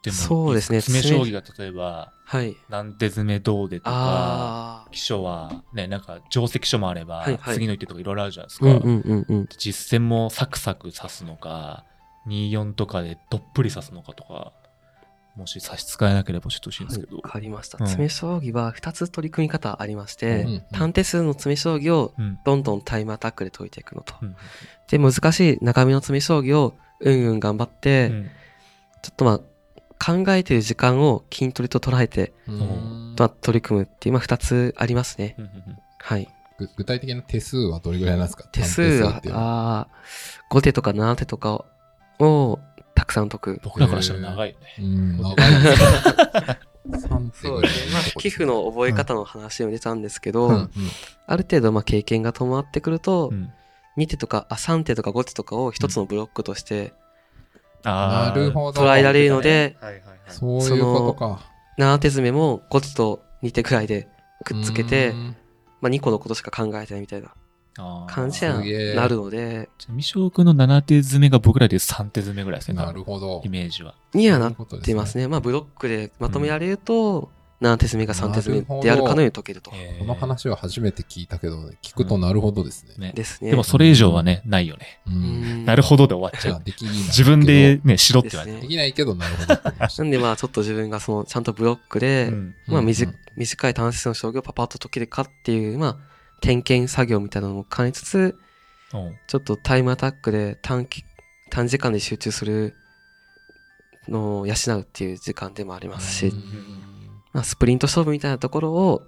[0.00, 2.56] てもいいそうですね詰将棋が例えば、はい。
[2.68, 4.90] 何手詰めどうでとか、ああ。
[4.92, 8.66] 基礎はね、なんか定石書もあれば、はいはい次の一手とかいろいろあるじゃないですか。
[8.66, 9.48] うんうんうんうん。
[9.58, 11.84] 実戦もサクサク指すのか、
[12.28, 14.52] 24とかでどっぷり指すのかとか、
[15.38, 17.16] もし差し支えなければ教えてほしいんですけど。
[17.16, 17.78] わかりました。
[17.80, 22.38] うん詰将棋は2つ取り組み方ありまして、うんうん単手数の詰将棋をうん。
[22.44, 24.14] どんどんタイムアタックで解いていくのと。
[24.20, 24.36] うん
[24.88, 28.30] で、難しい中身の詰将棋をうんうん頑張って、うん
[29.00, 29.40] ちょっとまあ、
[30.04, 32.32] 考えてる時間を筋トレと捉えて、
[33.40, 35.36] 取り組むっていう、まあ、2つありますね。
[35.38, 35.52] うんうん
[35.98, 36.28] はい。
[36.58, 38.44] ぐ具体的な手数はどれぐらいなんですか？
[38.50, 39.88] 手数はああ、
[40.52, 41.64] 5手とか7手とか
[42.18, 42.58] を
[42.98, 43.60] たくさん解く。
[43.62, 44.74] 僕らからしたら長いよね。
[44.80, 46.58] うん、長いですね。
[46.88, 47.92] 3手ぐらいそうですね。
[47.92, 50.70] まあ、寄付の覚え方の話も出たんですけど、うんうん
[51.30, 53.52] ある程度まあ経験が伴ってくると、うん
[53.98, 56.92] 2手とか、あ、3手とか5手とかを一つのブロックとして
[57.82, 58.82] なるほど。
[58.82, 60.16] 捉えられるので、はいはいはい。
[60.28, 61.40] そういうことか。
[61.78, 64.08] 7手詰めも5手と2手くらいで
[64.44, 65.36] くっつけてう、ん
[65.80, 67.34] まあ、2個のことしか考えてないみたいな
[68.08, 72.76] 感じになるので、じゃあ未翔くんの7手詰めが僕らでいう3手詰めぐらいですね。
[72.76, 73.48] なるほどイ。
[73.48, 73.94] メージは。
[74.14, 75.24] にはなってますね。
[75.24, 75.28] ね。
[75.28, 79.72] まあ、ブロックでまとめられると、7手詰めが3手詰めであるかのように解けると。
[79.74, 83.08] えーこの話は初めて聞いたけど、聞くとなるほどですね。
[83.08, 83.50] ねですね。
[83.50, 85.00] でもそれ以上はね、ないよね。
[85.06, 85.10] う。
[85.10, 86.62] うんんなるほどで終わっちゃう。
[86.64, 88.60] 自分でね、しろって言われて。
[88.60, 89.60] できないけど、なるほど。
[89.76, 95.96] なんでまあちょっと自分がそのちゃんとブロックで、うんまあ短うん短い単節の将棋をパパッと解けるかっていう、まあ
[96.40, 98.38] 点検作業みたいなのも兼ねつつ、
[98.94, 98.96] う。
[98.98, 101.04] んちょっとタイムアタックで短期、
[101.50, 102.74] 短時間で集中する
[104.08, 106.42] の養うっていう時間でもありますし、うん。
[107.32, 109.02] まあ、スプリント勝負みたいなところを。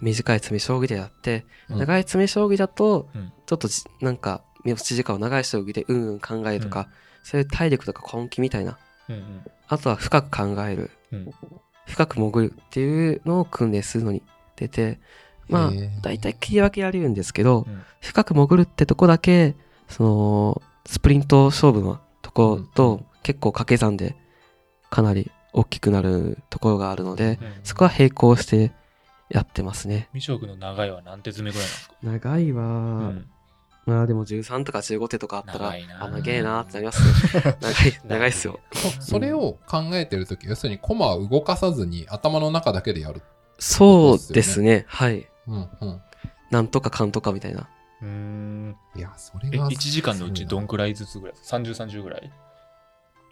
[0.00, 1.78] 短い詰め将棋でやって、うん。
[1.78, 6.88] 長い詰め将棋だとうん、ちょっとじなんか、持ち時間を長い将棋でうんうん考えるとか、
[7.22, 8.78] そういう体力とか根気みたいな、
[9.68, 11.30] あとは深く考える、うん。
[11.86, 14.22] 深く潜るっていうのを訓練するのに
[14.56, 14.98] 出て、
[15.48, 15.72] まあ
[16.02, 19.56] 大体切り分けられるんですけど、うん深く潜るってとこだけ、
[19.88, 24.14] その、スプリント勝負のとこと、うん結構掛け算で
[24.88, 28.70] かなり大きくなるところがあるので、うんそこは並行して
[29.28, 30.08] やってますね。
[30.12, 32.66] 未将軍の長いは何手詰めぐらいなんですか長いは、う
[33.12, 33.26] ん
[33.86, 37.02] まあでも13とか15手とかあったら、長いなあ、長えなってなります
[37.36, 37.56] ね。
[37.62, 38.58] 長い、長いっすよ。
[38.72, 43.22] そそれを考えてるとき、要するにコマを動かさずに頭の中だけでやる。
[43.60, 44.84] そうですね。
[44.88, 45.28] はい。
[45.46, 46.00] うんうん。
[46.50, 47.68] なんとかかんとかみたいな。
[48.02, 49.68] うーんいや、それえが。
[49.70, 52.30] 1時間のうちどんくらいずつぐらい ?3030 ぐらい？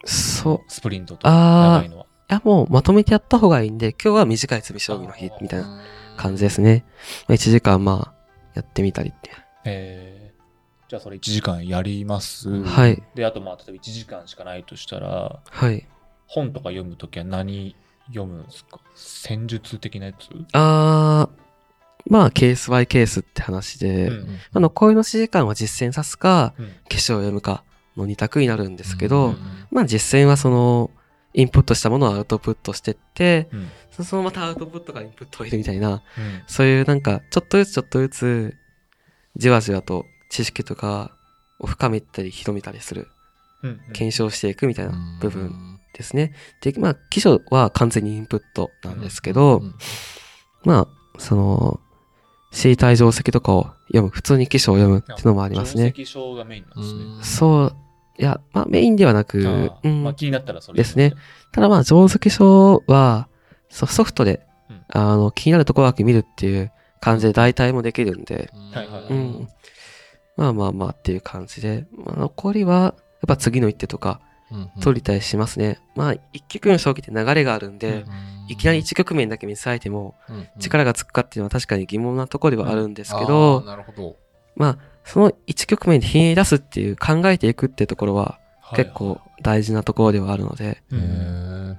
[0.04, 0.60] そう。
[0.68, 2.04] スプリントと長いのは。
[2.04, 5.80] いやもうまとめてやった方がいいんで、今日は短い詰め将棋の日みたいな
[6.16, 6.84] 感じですね。
[7.28, 8.14] まあ1時間まあ、
[8.54, 9.30] やってみたりって。
[9.66, 12.62] えー、じゃあそれ1時間やります？
[12.64, 13.02] はい。
[13.14, 15.86] で、あとまあ例えば1時間しかないとしたら、はい。
[16.26, 17.76] 本とか読むときは何
[18.08, 18.80] 読むんですか？
[18.94, 20.28] 戦術的なやつ？
[20.52, 21.43] あー、
[22.06, 26.66] まあ、ケースバイケースって話で、うんうんまあ、残りの指示間は実践さすか、うん。
[26.90, 27.64] 消しを読むか
[27.96, 29.36] の2択になるんですけど、うん
[29.70, 30.90] まあ実践はその、
[31.32, 33.68] インプットしたものをアウトプットしてって、うん。
[33.90, 36.00] そそのまたアウトプットがインプットを入れるみたいな、うん。
[36.46, 38.56] そういうなんか、ちょっとずつちょっとずつ、
[39.36, 41.10] じわじわと知識とか
[41.58, 43.08] を深めたり広めたりする、
[43.62, 46.32] うん検証していくみたいな部分うんですね。
[46.60, 49.74] で、まあ、基礎は完全にインプットなんですけど、うん。
[50.64, 51.80] まあ、その、
[52.54, 55.92] 身体定石とかを読む、普通に基礎を読むっていうのもありますね。
[55.92, 57.24] 定石書がメインなんですね。
[57.24, 57.76] そう、
[58.18, 60.04] いや、まあメインではなく、うん。
[60.04, 60.76] まあ気になったらそれ。
[60.76, 61.14] ですね。
[61.52, 63.28] ただまあ、定石書は、
[63.68, 64.84] ソソフトで、うん。
[64.88, 68.50] あの、気になるところだけ見るっていう感じで代替もできるんで、
[69.10, 69.48] うん。
[70.36, 72.94] まあまあまあっていう感じで、まあ残りは、やっ
[73.26, 74.33] ぱ次の一手とかうん
[74.80, 75.78] 取りたりしますね。
[75.94, 84.16] まあ、一局の将棋って流れがあるんで、うんいきなり一局面だけ見せられても、うん力がつくかっていうのは確かに疑問なところではあるんですけあどー、なるほど。
[84.54, 88.38] まあ、その一局面でひねり出すっていう考えていくってところは
[88.76, 91.76] 結構大事なところではあるので、うへんー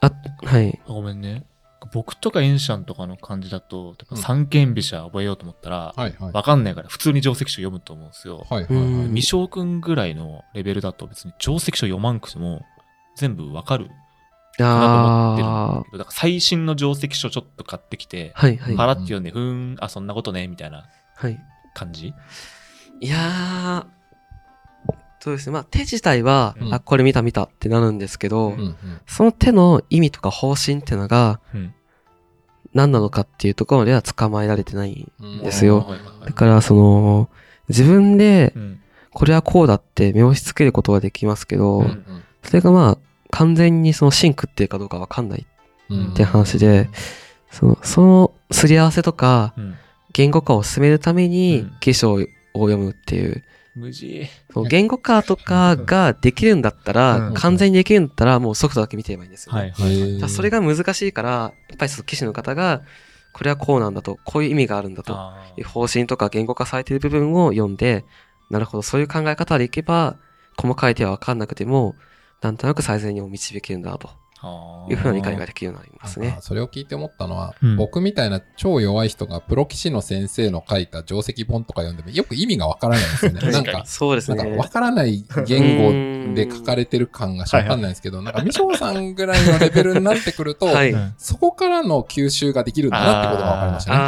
[0.00, 0.12] あ、
[0.46, 0.80] はい。
[0.86, 1.44] ごめんね。
[1.92, 6.32] 僕とかエンシャンとかの感じだと、うん三間飛車覚えようと思ったら、はいはい。
[6.32, 8.46] わかんないから普通に定石書読むと思うんですよ。
[8.48, 8.84] はいはいはい。
[8.84, 12.62] うん未将軍ぐらいのレベルだと別に定石書読まんくても
[13.16, 13.88] 全部わかる
[14.56, 18.76] かなと思ってるんだから最新の定石書ちょっと買ってきて、あ、はいはい。
[18.76, 20.84] パラって読んで、ふーん、あ、そんなことね、みたいな
[21.16, 21.38] はい。
[21.74, 22.14] 感じ？
[23.00, 25.52] いやー、そうですね。
[25.52, 28.76] まあ、手自体は、うんあ、これ見た見たってなるんですけど、うんうんうん
[29.06, 31.74] その手の意味とか方針っていうのがうん。
[32.74, 35.10] 何なのかっていうところでは捕まえられてない。
[35.20, 35.86] うんですよ
[36.24, 37.28] だから、その、
[37.68, 38.80] 自分でう、ん。
[39.12, 41.84] これはこうだって目をしつけることはできますけど、
[42.44, 42.98] それがまあ、
[43.30, 45.46] 完全にそのシンクっていうかどうかわかんない。
[45.88, 46.88] うんって話で
[47.50, 49.74] その、そのすり合わせとか、うん。
[50.12, 52.20] 言語化を進めるためにうん、記書を
[52.54, 53.44] 読むっていう、
[53.74, 54.26] 無事。
[54.52, 57.34] そう言語化とかができるんだったら、うん。
[57.34, 59.60] 完全にできるんだったら、もうソフトだけ見てればいいんですよ、ね。
[59.60, 62.82] はいへはいそれが難しいから、やっぱりその騎士の方が、
[63.32, 65.16] これはこうなんだと、こういう意味があるんだと、
[65.64, 68.04] 方針とか言語化されている部分を読んで、
[68.50, 70.16] なるほど、そういう考え方でいけば、
[70.56, 71.94] 細かい手は分かんなくても、
[72.40, 74.10] なんとなく最善にも導けるんだなと
[74.88, 76.38] いうふうな理解ができるようになりますね。
[76.40, 83.40] それを聞いて思ったのは、うん僕みたいな超弱い人がプロ棋士の先生の書いた定石本とか読んでもよく意味がわからないんですよね。
[83.50, 84.36] なん確かそうですね。
[84.36, 90.90] なんかわからない言語で書かれてる感がしわかんないんですけど、なんか、みしょうさんぐらいのレベルになってくると、 はい。
[90.90, 93.98] うんそこからの吸収ができるんだなってことがわかりましたね。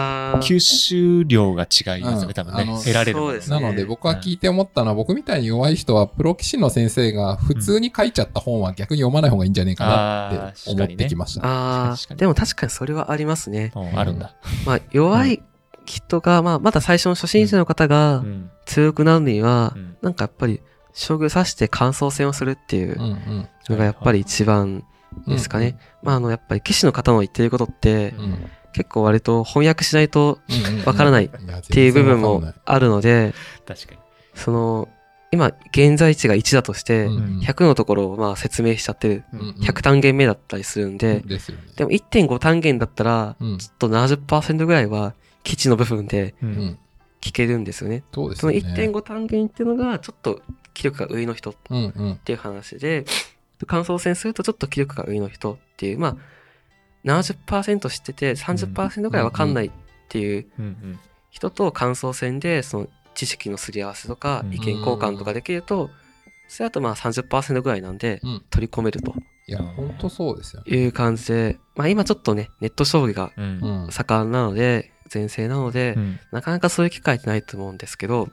[0.40, 2.78] 吸収量が違いますよね、うん多分ね。
[2.78, 11.42] 得られるものそうですねなので僕は聞いて思ったのは、僕みたいに弱い人は、プロ棋士の先生が普通に書いちゃった本は逆に読まない方がいいんじゃねえかなって思ってきました。
[11.44, 12.18] あ確かに。
[12.18, 13.72] ーでも確かにそれはありますね。
[13.74, 14.34] うんあるんだ。
[14.66, 15.42] まあ、弱い
[15.84, 18.50] 人が、まあ、まだ最初の初心者の方がうん。
[18.64, 19.96] 強くなるにはう、ん。
[20.02, 20.60] なんかやっぱり、
[20.92, 22.96] 将棋を指して感想戦をするっていう
[23.68, 24.84] のがやっぱり一番
[25.26, 25.78] ですかね。
[26.02, 28.14] まあ、あの、やっぱり棋士の方の言ってることって
[28.72, 30.38] 結構割と翻訳しないと
[30.84, 33.34] わからないっっていう部分もあるので、
[33.66, 33.98] 確かに。
[34.34, 34.88] その、
[35.32, 37.40] 今、現在地が1だとして、うん。
[37.40, 39.24] 100のところをまあ説明しちゃってる。
[39.32, 39.40] うん。
[39.40, 39.48] うん。
[39.56, 41.20] 100単元目だったりするんで、
[41.76, 43.58] でも1.5単元だったら、うん。
[43.58, 46.34] ちょっと70%ぐらいは基地の部分で
[47.22, 48.04] 聞けるんですよね。
[48.12, 48.90] そのそうですよね。
[48.90, 50.42] 1.5単元っていうのが、ちょっと
[50.74, 51.54] 気力が上の人っ
[52.24, 53.06] ていう話で、
[53.66, 56.16] 感想戦するとちょっと気力が上の人っていう、まあ、
[57.04, 59.70] 70%知ってて30%ぐらいわかんないっ
[60.08, 60.46] ていう
[61.30, 62.88] 人と感想戦でその
[63.22, 65.90] 知識のすり合わせとかうん意見交換とかできると、
[66.48, 68.42] それだとまあ30%ぐらいなんでうん。
[68.50, 69.14] 取り込めると
[69.46, 70.76] いや、ほんとそうですよね。
[70.76, 73.32] いう感じで、まあ今ちょっとね、ネット将棋が。
[73.90, 78.28] 盛んなので、全盛なので、うんなかなかそういう機会ってないと思うんですけど、やっ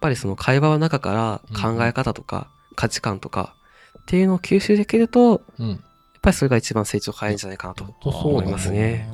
[0.00, 3.54] ぱりその会話の中から考え方とか価値観とか
[4.00, 5.68] っていうのを吸収できると、うん。
[5.70, 5.78] やっ
[6.22, 9.08] ぱりそれが一番成長早いんじゃないかなと思いますね。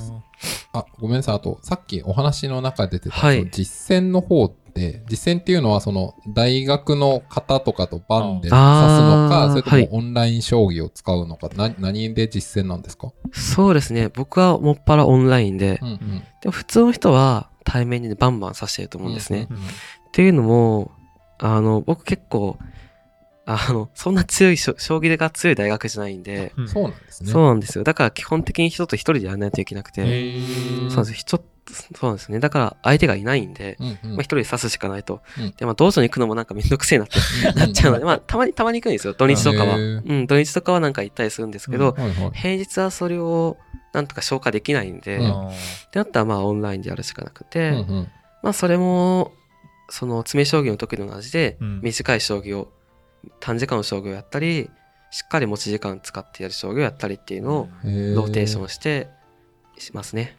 [0.72, 1.34] あ、ごめんなさい。
[1.36, 13.12] あと、さっきお話の中で出てた、はい実践の方って、実践っていうのは、その、大学の方とかとバンで指すのか、それとはいもオンライン将棋を使うのか、な何で実践なんですか？
[13.32, 14.08] そうですね。
[14.08, 15.98] 僕はもっぱらオンラインでう、んうん。
[16.42, 19.48] でも普通の人は対面でバンバン指してると思うんですね。
[19.50, 19.60] うんっ
[20.12, 20.90] ていうのも、
[21.38, 22.58] あの、僕結構、
[23.44, 27.30] あの、そんな強い将棋が強い大学じゃないんで、うんそうなんですね。
[27.30, 27.84] そうなんですよ。
[27.84, 30.02] だから基本的に人と一人でやらないといけなくて、
[30.90, 32.38] そうです人、そうなんですね。
[32.40, 35.20] だから相手がいないんで、うんうんまあ、一人で指すしかないと。
[35.38, 37.18] うんで、まあ、道場に行くのもなんかめんどくせえなって
[37.58, 39.14] なっちゃうので、まあ、たまに、たまに行くんですよ。
[39.14, 39.76] 土日とかは。
[39.76, 42.30] うん、土日とかはなんか行ったりするんですけど、はいはい。
[42.32, 43.56] 平日はそれを
[43.92, 48.08] なんとか消化できないんで、うんあってなったらまあオンラインでやるしかなくて、うんうん
[48.42, 49.32] まあそれも、
[49.90, 52.70] その詰将棋の時と同じで、うん短い将棋を、
[53.40, 54.70] 短時間の将棋をやったり、
[55.10, 59.08] しっかり持ち時間使ってやる将棋をやったりっていうのを、ローテーションして、
[59.78, 60.36] しますね。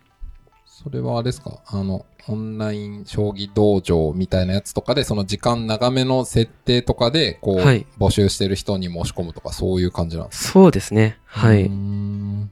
[0.81, 1.61] それはあれですか？
[1.67, 7.85] あの、オンライン将棋道場みたいなやつとかで、その時間長めの設定とかで、こう、はい。
[7.97, 10.53] 募集してる人に申し込むとか、そういう感じなんですか？
[10.53, 11.17] そうですね。
[11.25, 11.63] はい。
[11.67, 12.49] ん。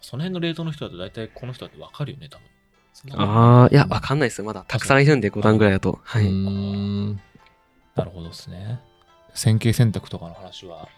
[0.00, 2.46] その辺のレートの人だと大体この人だと分かるよね、多分。
[3.12, 4.46] ああ、いや、わかんないですよ。
[4.46, 5.98] まだたくさんいるんで、5段ぐらいだと。
[6.02, 6.26] はうい。
[6.26, 7.20] ーん。
[7.94, 8.80] なるほどですね。
[9.34, 10.88] 線形選択とかの話は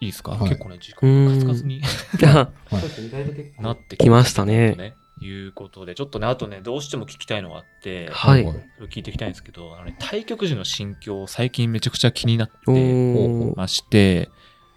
[0.00, 0.48] いいですか、はい。
[0.50, 1.82] 結構ね、時間がカツカツに
[3.58, 4.76] なってきましたね。
[4.76, 8.44] ということで、ちょっとね、あとね、どうしても聞きたいのがあって、はい。
[8.90, 14.30] 聞いていきたいんですけど、あのね、対局時の心境、最近めちゃくちゃ気になっおてーまして、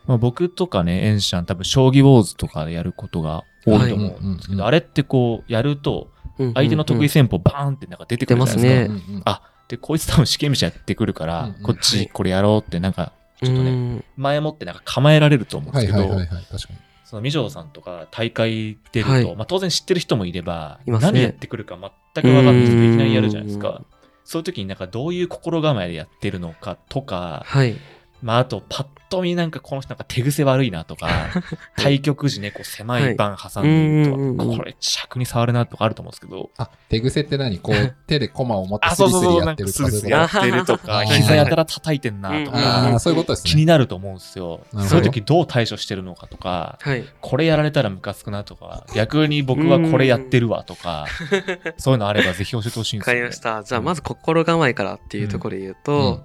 [0.05, 6.09] まあ、僕とかね、エンシャン、多分、将棋ウォーズとかでやることが多いと思うんですけど、はいあれってこう、やると、
[6.55, 8.93] 相手の得意戦法バーンってなんか出てくるじゃないですか。
[8.95, 14.03] 出うんうんあ、で、こいつ多分試験者やってくるから、うんうんこっちこれやろうってなんか、ちょっとね、ね。
[14.17, 16.79] 前もってなんか構えられると思うんですけど、はいはいはいはい、確かに。
[17.11, 23.83] その、さんとか大会出ると、はいまあ当然知ってる人もいれば、ね何やってくるか全く分かんない人がいきなりやるじゃないですうんか。
[24.23, 27.75] そういう時になんかどういう心構えでやってるのかとか、はい。
[28.21, 31.09] まああとパッと見なんかこの人なんか手癖悪いなとか、
[31.75, 34.57] 対局時ね、こう狭い盤挟んでいるとか、はいうんうんうん。
[34.57, 37.59] これ尺に触るなとかあると思うんですけど、あ、手癖って何？
[37.59, 39.89] こう、 手でコマを持ってあ、スリスリやってるとか。
[39.89, 43.51] スリスリそうやってるとか、膝やたら叩いてんなとか、ああ、そういうことですね。
[43.51, 44.61] 気になると思うんですよ。
[44.87, 47.03] そういう時どう対処してるのかとか、はい。
[47.19, 51.05] これやられたらムカつくなとか、逆に僕はこれやってるわとか、
[51.77, 53.21] そういうのあればぜひ教えてほしいんわですよ、ね。
[53.21, 53.63] かりました。
[53.63, 56.23] じゃあ、まず心構えからっていうところで言うと、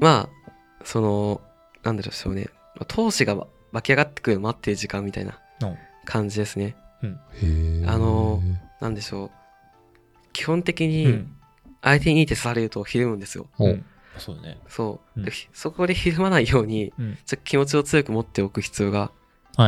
[0.00, 0.42] まあ、
[0.84, 1.40] その、
[1.82, 2.48] なんでしょうね。
[2.76, 3.34] まあ闘志が
[3.72, 6.76] 湧き上がってくるのを待ってる時間みたいなうん感じですね。
[7.02, 8.40] へーあの
[8.80, 9.30] なんでしょう。
[10.32, 11.36] 基本的うにん。
[11.84, 13.48] 相手にいい手されるとひるむんですよ。
[13.52, 13.84] ほううん
[14.18, 14.58] そうだね。
[14.68, 15.20] そう。
[15.20, 17.18] うんそこでひるまないように、うん。
[17.26, 19.10] ちょっと気持ちを強く持っておく必要が、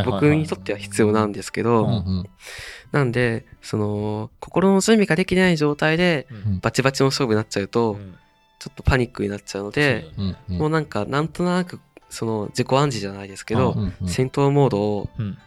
[0.04, 2.24] 僕にとっては必要なんですけど、うんうん
[2.92, 8.14] なんで、その、心の準備ができない状態で、うんバチバチの勝負になっちゃうと、うん
[8.60, 10.06] ちょっとパニックになっちゃうので、
[10.48, 11.80] もうなんか、なんとなく、
[12.14, 15.38] その、自己暗示じゃないですけど、うんうん戦闘モードをうん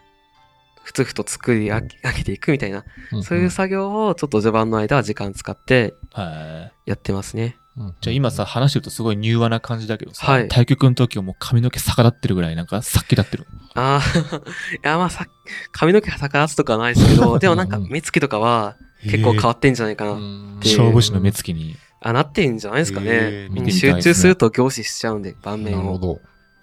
[0.84, 6.90] ふつふと作り上げていくみたいな、うんそういう作業をちょっと序盤の間は時間使ってはい。
[6.90, 7.58] やってますね。
[7.78, 13.48] うんじゃあ今さ、話してるとすごい柔和な感じだけどさ、はい対局の時はもう髪の毛逆立ってるぐらいなんかさっき立ってる。
[13.76, 14.38] ああ、
[14.78, 15.26] いやまあさ、
[15.72, 20.12] 髪の毛が逆立つとかはないですけど、でもなんかうん目つきとかは結構変わってんじゃないかな。
[20.12, 21.76] うんていう勝負師の目つきに。
[22.00, 23.08] あ、なってんじゃないですかね。
[23.10, 26.22] へー集中すると凝視しちゃうんで、盤面をなるほど。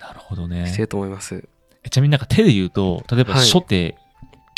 [0.09, 0.77] なるほどしてね。
[0.79, 1.45] ると思います。
[1.85, 3.97] えちなみになんか手で言うと、例えばはい初手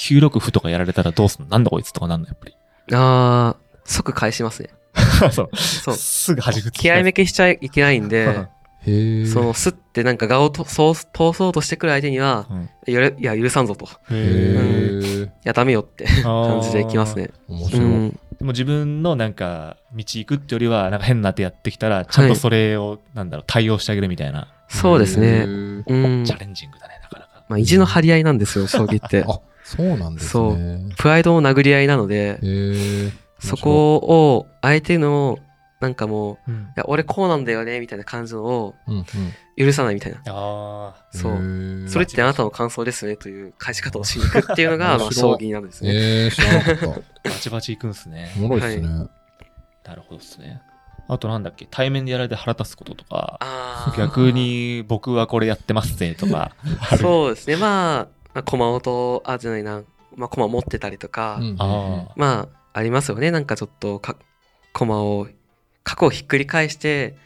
[0.00, 1.48] 9六歩とかやられたらどうすんの？
[1.50, 2.26] なんだこいつとかなんの？
[2.26, 2.54] やっぱり。
[2.92, 4.70] ああ、即返しますね。
[5.32, 5.50] そう。
[5.56, 5.94] そう。
[5.94, 6.70] すぐ弾く。
[6.70, 8.46] 気合めけしちゃいけないんで。
[9.32, 13.84] その、すってなんか画をとそう通そうとしてくる相手には、うんいや、いや許さんぞと。
[13.84, 15.32] いへへえ。
[15.42, 17.30] や、ダメよって感じでいきますね。
[17.48, 17.86] う面白い。
[17.86, 18.10] ん。
[18.38, 25.44] でも自分のなんか道行くってよりはなんか変な手やってきたらちゃんとそれをなんだろう対応してあげるみたいなそうですへね。
[25.44, 26.32] ーうんチ。
[26.32, 27.44] ャレンジングだねなかなか。
[27.48, 29.24] まあ、意地の張り合いなんですよ、 将棋って。
[29.26, 30.94] あ、そうなんですね。
[30.98, 32.40] プライドの殴り合いなので。
[33.38, 35.38] そこを相手の
[35.80, 39.04] なんかもう、うんいや、俺こうなんだよね、みたいな感じのをうんうん。
[39.58, 40.20] 許さないみたいな。
[40.26, 45.90] あそうへーそれってあなたの感想ですねという返し方をしに行くっていうのが、まあ、将棋なんですね。
[45.94, 46.90] えー、知らなかった。
[46.90, 46.94] あ、
[47.24, 48.32] バチバチいくんすね。
[48.36, 48.88] おもろいっすね。
[49.84, 50.60] なるほどですね。
[51.08, 53.38] あとなんだっけ、対面でやられて腹立つこととか、
[53.96, 54.32] 逆。
[54.32, 56.52] に僕はこれやってますぜとか、
[56.98, 57.56] そうですね。
[57.56, 59.82] まあ、まあ、駒音、あ、じゃないな、
[60.16, 63.30] まあ、駒持ってたりとか、うんあまあ、ありますよね。
[63.30, 64.16] なんかちょっとか、
[64.72, 65.28] 駒を、
[65.84, 67.16] 角をひっくり返して。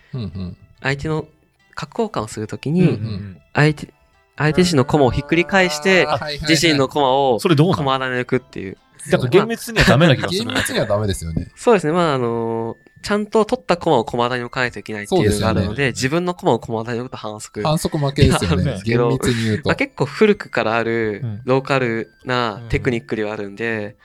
[0.83, 1.27] 相手の
[1.75, 3.93] 角交換をするときあ、に、うん相手、
[4.37, 6.07] 相手自身の駒をひっくり返して、
[6.49, 8.79] 自身の駒をそれどう駒穴に抜くっていう。
[9.11, 10.55] だから厳密にはダメな気がす厳る。
[10.57, 11.51] 密にはダメですよね。
[11.57, 11.93] そうですね。
[11.93, 17.63] まあ、あのちゃんと取った駒を駒穴に置かないといけないっていうのがあるので、そうでね自分の駒を駒穴に置くと反則。
[17.63, 18.81] 反則負けですよね。
[18.85, 19.77] 厳密に言うとまあ、。
[19.77, 23.97] 結構古くからあるうんローカルなテクニックではあるんで、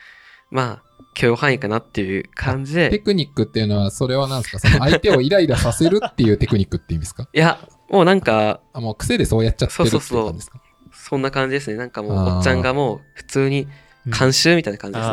[0.52, 4.60] まあ、許容範囲かなっていう感じテで、クニックっていうのは、それは何ですか？
[4.60, 7.28] その相手をイライラさせるっていうテクニックって意味ですか？
[7.34, 10.62] いや、もうなんか、あ、もう癖でそうやっちゃってるっていうそうそうそう感じですか
[10.94, 11.76] そんな感じですね。
[11.78, 13.68] なんかもう、おっちゃんがもう普通に
[14.12, 15.10] 監修みたいな感じです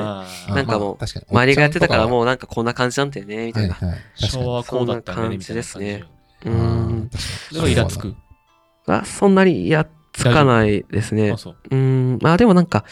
[0.48, 0.54] ね。
[0.54, 2.08] なんかもうまあ確かに周りがやってたからう。
[2.08, 3.74] もうなんかこんな感じなんだよね、みたいな。
[3.74, 3.98] はいはい。
[4.20, 6.04] 確かに昭和はこうだったよね、みたいな感じそんな感じですね
[6.44, 7.10] うんー。
[7.10, 7.20] 確かに
[7.50, 8.14] それはイラつく。
[8.86, 11.34] あそんなにやっつかないですね
[11.70, 11.76] う。
[11.76, 12.18] ん。
[12.20, 12.84] まあでもなんか、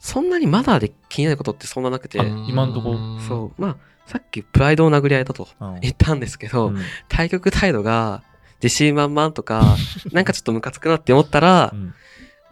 [0.00, 3.62] そんなにまだで気になることってそんななくて、あ今んとこうんそう。
[3.62, 8.22] まあ、さっきプライドを殴り合えたとうん言ったんですけど、うん対局態度が
[8.62, 9.76] 自信満々とか、
[10.12, 11.94] なんかちょっとムカつくなって思ったらう、ん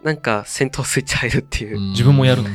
[0.03, 1.77] なんか戦闘スイッチ入るっていう。
[1.77, 2.49] い自分もやるの？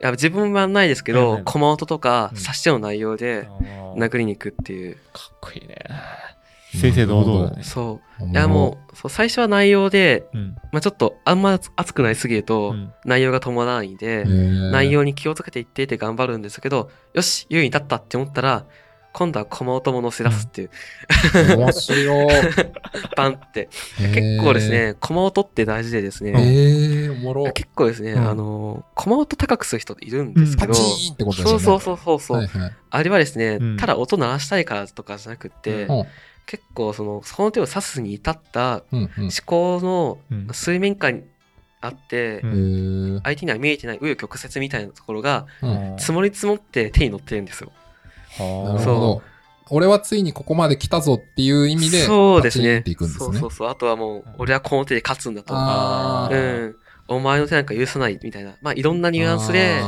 [0.00, 3.48] や自分はないですけどはいはい、駒音とかうん指し手の内容で
[3.96, 4.96] 殴りに行くっていう。
[5.12, 5.76] かっこいいね。
[6.74, 7.62] 正々堂々だね。
[7.62, 8.26] そう。
[8.26, 10.56] いいやもう、そう最初は内容で、うん。
[10.72, 18.64] まあちょっとあんま熱くなりすぎると、うん内容が伴わないんで、うん、内容に気をつけていってって頑張るんですけど、よし、優位に立ったって思ったら、
[19.12, 20.70] 今度は駒音も乗せ出すっていう、
[21.58, 22.28] 面白い。
[23.16, 23.68] バンって。
[23.98, 24.70] 結構です。
[24.70, 27.52] ね、駒音って大事でですね、えー、おもろ。
[27.52, 31.60] 結構ですね、うんあの、駒音高くする人いるんですけど、パチーンってことですよね。
[31.60, 32.72] そうそうそうそうそう、はいはい。
[32.90, 36.06] あれはですね、うんただ音鳴らしたいからとかじゃなくって、うん
[36.44, 41.22] 結構その、その手を指すに至ったうんうん思考のうん水面下に
[41.80, 42.40] あって、
[43.22, 47.70] 相手には見えてない紆余曲折みたいなところがうん積もり積もって手に乗ってるんですよ。
[48.38, 49.22] なるはほど。
[49.70, 53.50] 俺はついにここまで来たぞっていう意味で、そうですねそうそう。
[53.50, 53.68] そう。
[53.68, 55.54] あとはもう、俺はこの手で勝つんだと。
[55.56, 56.76] あうーん。
[57.08, 58.56] お前の手なんか許さないみたいな。
[58.60, 59.82] まあ、いろんなニュアンスで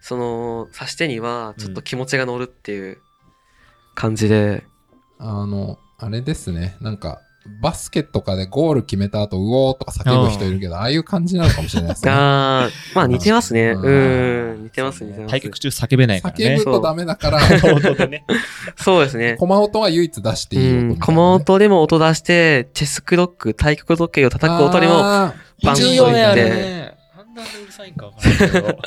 [0.00, 2.98] その、指し手にはちょっと気持ちが乗るっていう
[3.94, 4.64] 感じで。
[5.18, 6.76] あの、あれですね。
[6.80, 12.10] なんか、バスケとかでゴール決めた後、うおーとか叫ぶ人いるけど、ああいう感じなのかもしれないですね。
[12.12, 13.70] あー、まあ似てますね。
[13.70, 14.60] うんうん。
[14.62, 14.70] 似い。
[14.70, 15.30] てます、似てます。
[15.30, 16.44] 対局中叫べないからね。
[16.56, 17.38] 叫ぶとダメだから、
[17.74, 18.24] 音でね。
[18.76, 19.36] そうですね。
[19.38, 20.78] コマ音は唯一出していい。
[20.78, 20.96] うん。
[20.98, 26.56] コマ音でも音出して、チェスクロック、対局時計を叩く音にも、あバン重要ね、あれでね。
[27.16, 28.78] なんであんなうるさいんかわからないけど。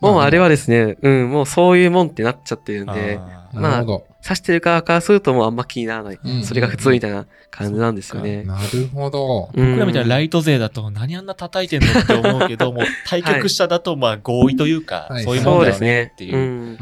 [0.00, 3.20] もうあれはですね、うん、もうそういうもんってなっちゃってるんで、
[3.52, 4.06] あーなるほど。
[4.22, 6.18] 指してる側からするともうあんま気にならない。
[6.22, 8.42] うんそれが普通みたいな感じなんですよね。
[8.44, 9.50] なるほど。
[9.54, 16.16] 僕僕らみたいなライト勢だと何あんな叩いてんのって思うけども、対局者だとまあ合意というか、はいそういうもそうんだよねですねっ。
[16.16, 16.78] ていう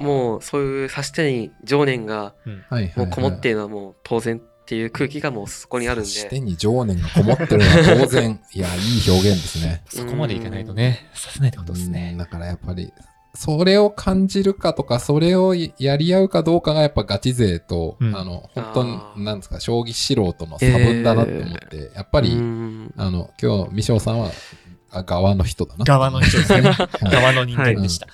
[0.00, 2.34] もうそういう指し手に情念が
[2.96, 6.30] もうこもっているのはもう当然っていう空気がもうそこにあるん視で。
[6.30, 8.40] 点に情念がこもってるのは当然。
[8.52, 9.82] いや、いい表現ですね。
[9.88, 12.16] そこまでいかないとね、させないってことですうんね。
[12.18, 12.92] だからやっぱり、
[13.36, 24.30] それを感じるかとか、それをやり合うかどうかがやっぱガチ勢と、うんあの、本当なんですか、将棋素人の差分だなって思って、やっぱり、うんあの、今日、ミショウさんは、
[24.90, 25.84] あ側の人だな。
[25.84, 26.70] 側の人ですね。
[26.70, 28.06] はい 側の人間でした。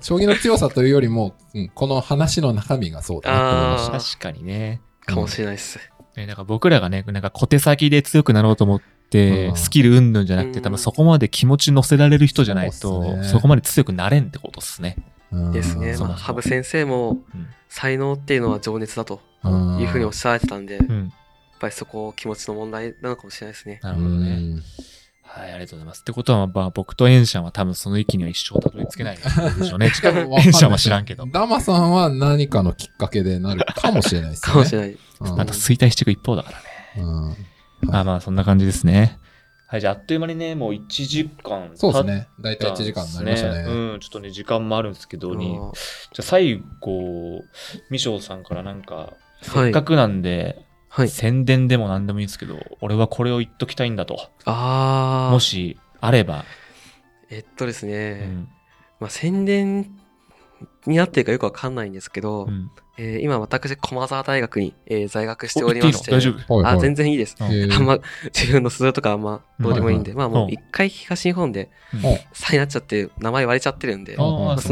[0.00, 4.16] 将棋の強さというよりも、うんこの話の中身がそうだなって思いました。
[4.20, 4.80] 確かにね。
[5.06, 5.78] かもしれないです。
[6.16, 14.96] ねなんか僕らがね、なんか小手先で強くなろうと思って、うんスキルうんぬんじゃなくて、うん多分そこまで気持ち乗せられる人じゃないと、そねそこまで強くなれんってことですね。
[15.30, 15.96] うんですね。
[15.98, 21.12] まあ、羽生先生もうん才能っていうのは情熱だとうんいうふうにおっしゃられてたんで、やっうん。
[21.60, 23.78] ぱりそこ気持ちの問題なのかもしれないですね。
[23.82, 24.60] なるほどね。
[25.36, 26.00] うんはい、ありがとうございます。
[26.00, 29.90] ってことは、まあ、僕とエンシャンは多分その域には一生たどり着けないでしょうね。
[29.94, 31.26] ちょっとわかんないエンシャンは知らんけど。
[31.26, 34.52] ダマさんは何かのきっかけでなるかもしれないですね。
[34.52, 34.90] かもしれない。
[34.90, 34.98] うん
[35.36, 36.64] また衰退していく一方だからね。
[36.96, 39.18] うんまあまあ、そんな感じですね。
[39.68, 42.28] はい、じゃあ、あっという間にね、もう1時間そうですね。
[42.40, 43.60] だいたい1時間になりましたね。
[43.62, 45.62] うん、ちょっとね、時間もあるんですけどに、じゃ
[46.18, 47.42] あ最後、
[47.88, 50.66] ミショウさんからなんか、はいせっかくなんで、はい。
[51.08, 54.30] 宣伝でも何でもいいんですけど、俺はこれを言っときたいんだと。
[54.44, 55.32] ああ。
[55.32, 56.44] もし、あれば、
[57.30, 58.48] えっとですうね、ん
[59.00, 59.90] まあ宣伝、
[60.86, 62.70] になってるかよくわかんないんですけど、うん。
[62.98, 66.10] えー今私、駒沢大学に、えー在学しておりまして、
[66.68, 67.36] あ、全然いいです。
[67.40, 67.98] あんま、
[68.34, 70.18] 自分の素性とかあんまどうでもいいんで、うん。
[70.18, 71.70] まあもううん一回東日本で
[72.32, 74.22] 差になっちゃって、名前割れちゃってるんで、そ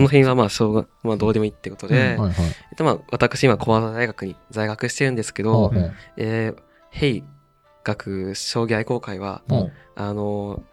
[0.00, 2.22] の辺はまあ、しょうが、まあどうでもいいってことで、うん。
[2.24, 2.46] はいはい。
[2.46, 5.72] えっとまあ、私今、駒沢大学に在学してるんですけど、
[6.16, 7.24] えー、ヘイ
[7.84, 9.72] 学将棋愛好会は、うん。
[9.96, 10.69] あのー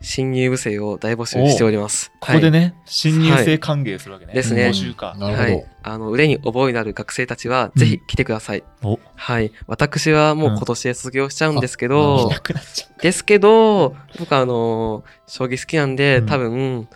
[0.00, 2.12] 新入部生を大募集しております。
[2.20, 4.32] ここでね、新入生歓迎するわけね。
[4.32, 5.14] ですね募集か。
[5.18, 5.66] なるほどはい。
[5.82, 8.64] あの、腕に覚えのある学生たちは、ぜひ来てください。
[8.82, 9.52] お、はい。
[9.66, 16.88] 私はもう今年で卒業しちゃうんですけど、うんですけど、僕あのー将棋好きなんで、うん多分、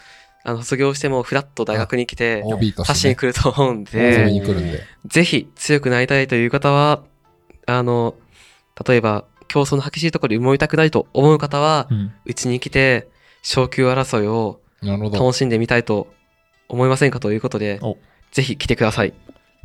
[0.42, 3.16] あの、卒業してもフラッと大学に来て、OB と指しに。
[3.16, 4.80] 来ると思うん遊びで、に来るんで。
[5.07, 7.03] ぜひ強くなりたいという方は、
[7.66, 8.14] あの、
[8.86, 12.12] 例えば、競争の激しいところで埋もりたくないと思う方はう。、うん。
[12.24, 13.09] に来て、
[13.42, 15.18] 昇級争いをなるほど。
[15.18, 16.07] 楽しんでみたいと
[16.68, 17.98] 思いませんかということでお、
[18.30, 19.12] ぜひ来てください。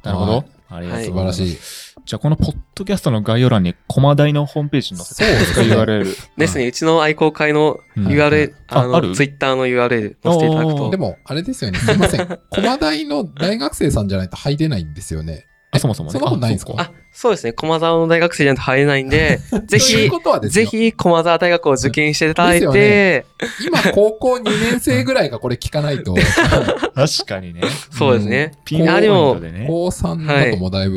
[0.03, 0.45] なるほどはい。
[0.69, 1.38] ありがと素うございます。
[1.38, 2.01] 晴らしい。
[2.05, 6.17] じゃあ、このポッドキャストの概要欄に、コマ大のホームページに載せてそうですね URL。
[6.36, 10.97] ですね、うちの愛好会のうん URL、あの、ツイッターの URL 載せていただくおとで。
[10.97, 11.77] も、あれですよね。
[11.77, 12.39] すいません。
[12.49, 15.45] 駒大の大学生さんじゃないと入れないんですよね。
[15.76, 16.13] あ、そもそもね。
[16.13, 16.73] そんなことないんですか？
[16.78, 20.65] ああ、そうですね、駒沢の大学生じゃないと入れないんで、 ぜというひ、ことはですよ。
[20.65, 23.26] ぜひ駒沢大学を受験していただいて、
[23.65, 26.15] 今、高校2年生ぐらいがこれ聞かないと、
[26.95, 27.61] 確かにね。
[27.91, 28.51] そうですね。
[28.65, 29.65] ピンポインあでもトでね。
[29.67, 30.95] 高3だともうだいぶ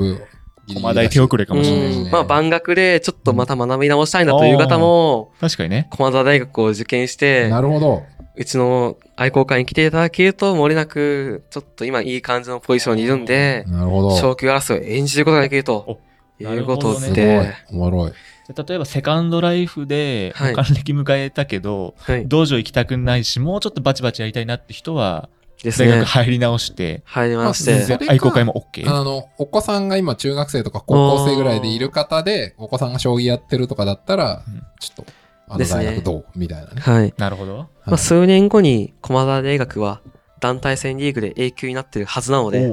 [0.67, 2.03] ギリギリだし、コマ大手遅れかもしれないしね。
[2.05, 5.89] うんまあ、番学でちょっとまた学び直したいなという方も、確かにね。
[5.91, 8.03] 駒沢大学を受験して、なるほど。
[8.39, 14.17] うちの愛好会に来ていただけると、漏れなく、ちょっと今いい感じのポジションにいるんで、なるほど。
[14.17, 15.99] 昇級争いを演じることができると
[16.41, 17.53] おいうことすごいで、。
[17.71, 18.13] おもろい。
[18.13, 22.29] 例えば、セカンドライフで、はい還暦迎えたけど、はい。
[22.29, 25.29] 道場行きたくないし、もうちょっとバチバチやりたいなって人は、
[25.63, 25.89] ですね。
[25.89, 28.07] 大学入り直して、入りましまあてそれ。
[28.07, 28.89] か愛好会も OK。
[28.89, 35.13] あの、お子さんが今中学生とか高校生ぐらいでいる方で、お子さんが将棋やってるとかだったらうん、ちょっと、
[35.49, 36.81] あのですね大学どうみたいなね。
[36.81, 37.15] はい。
[37.17, 37.57] なるほど。
[37.57, 40.01] まあ、はい数年後に駒沢大学は
[40.41, 42.71] 団体戦リーグで A 級になってるはずなので、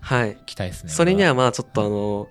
[0.00, 0.36] はい。
[0.46, 0.90] 期待ですね。
[0.90, 2.28] それにはまあちょっとあの、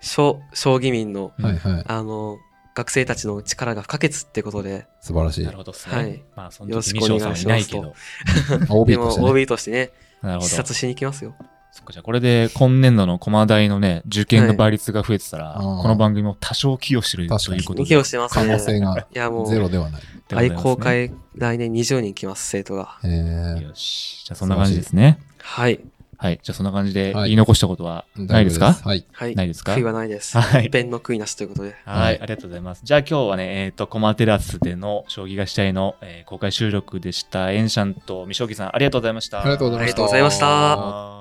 [0.00, 1.84] 将将棋民の、うんはいはい。
[1.86, 2.38] あの、
[2.74, 5.56] 学生たちの力が不可欠ってことで、素晴らしいなる。
[5.56, 5.96] ほどですね。
[5.96, 7.90] はいまあ、そのよろしく時二章さんはいないけお願
[8.68, 8.74] ど。
[8.80, 9.30] OB でもとしてね。
[9.30, 9.90] OB としてね、
[10.22, 10.48] なるほど。
[10.48, 11.34] 視察しに行きますよ。
[11.76, 17.82] そっか、じゃあこれで今年度の駒大のね、受験の倍率が増えてたら、あーこの番組も多少寄与してるということで。
[17.82, 18.52] 息をしてます可ね。
[18.52, 20.02] 能性がいやもう、ゼロではない。
[20.34, 22.98] 愛好会来年20人来ます、生徒が。
[23.04, 24.24] えーよし。
[24.24, 25.18] じゃあそんな感じですね。
[25.38, 25.80] はい。
[26.18, 26.40] はい。
[26.42, 29.04] じゃあそんな感じではい言い残したことはないですか、はい。
[29.12, 29.34] はい。
[29.34, 29.74] ないですか？
[29.74, 30.38] 悔いはないです。
[30.38, 31.74] はい弁の悔いなしということで。
[31.84, 32.80] はい、はいありがとうございます。
[32.84, 37.52] じゃあ今日はね、えっ、と、コマテラスでの将棋がしたいの、えー公開収録でした。
[37.52, 39.42] エンシャンと未将棋さん、ありがとうございました。
[39.42, 39.96] ありがとうございました。
[39.96, 41.15] ありがとうございました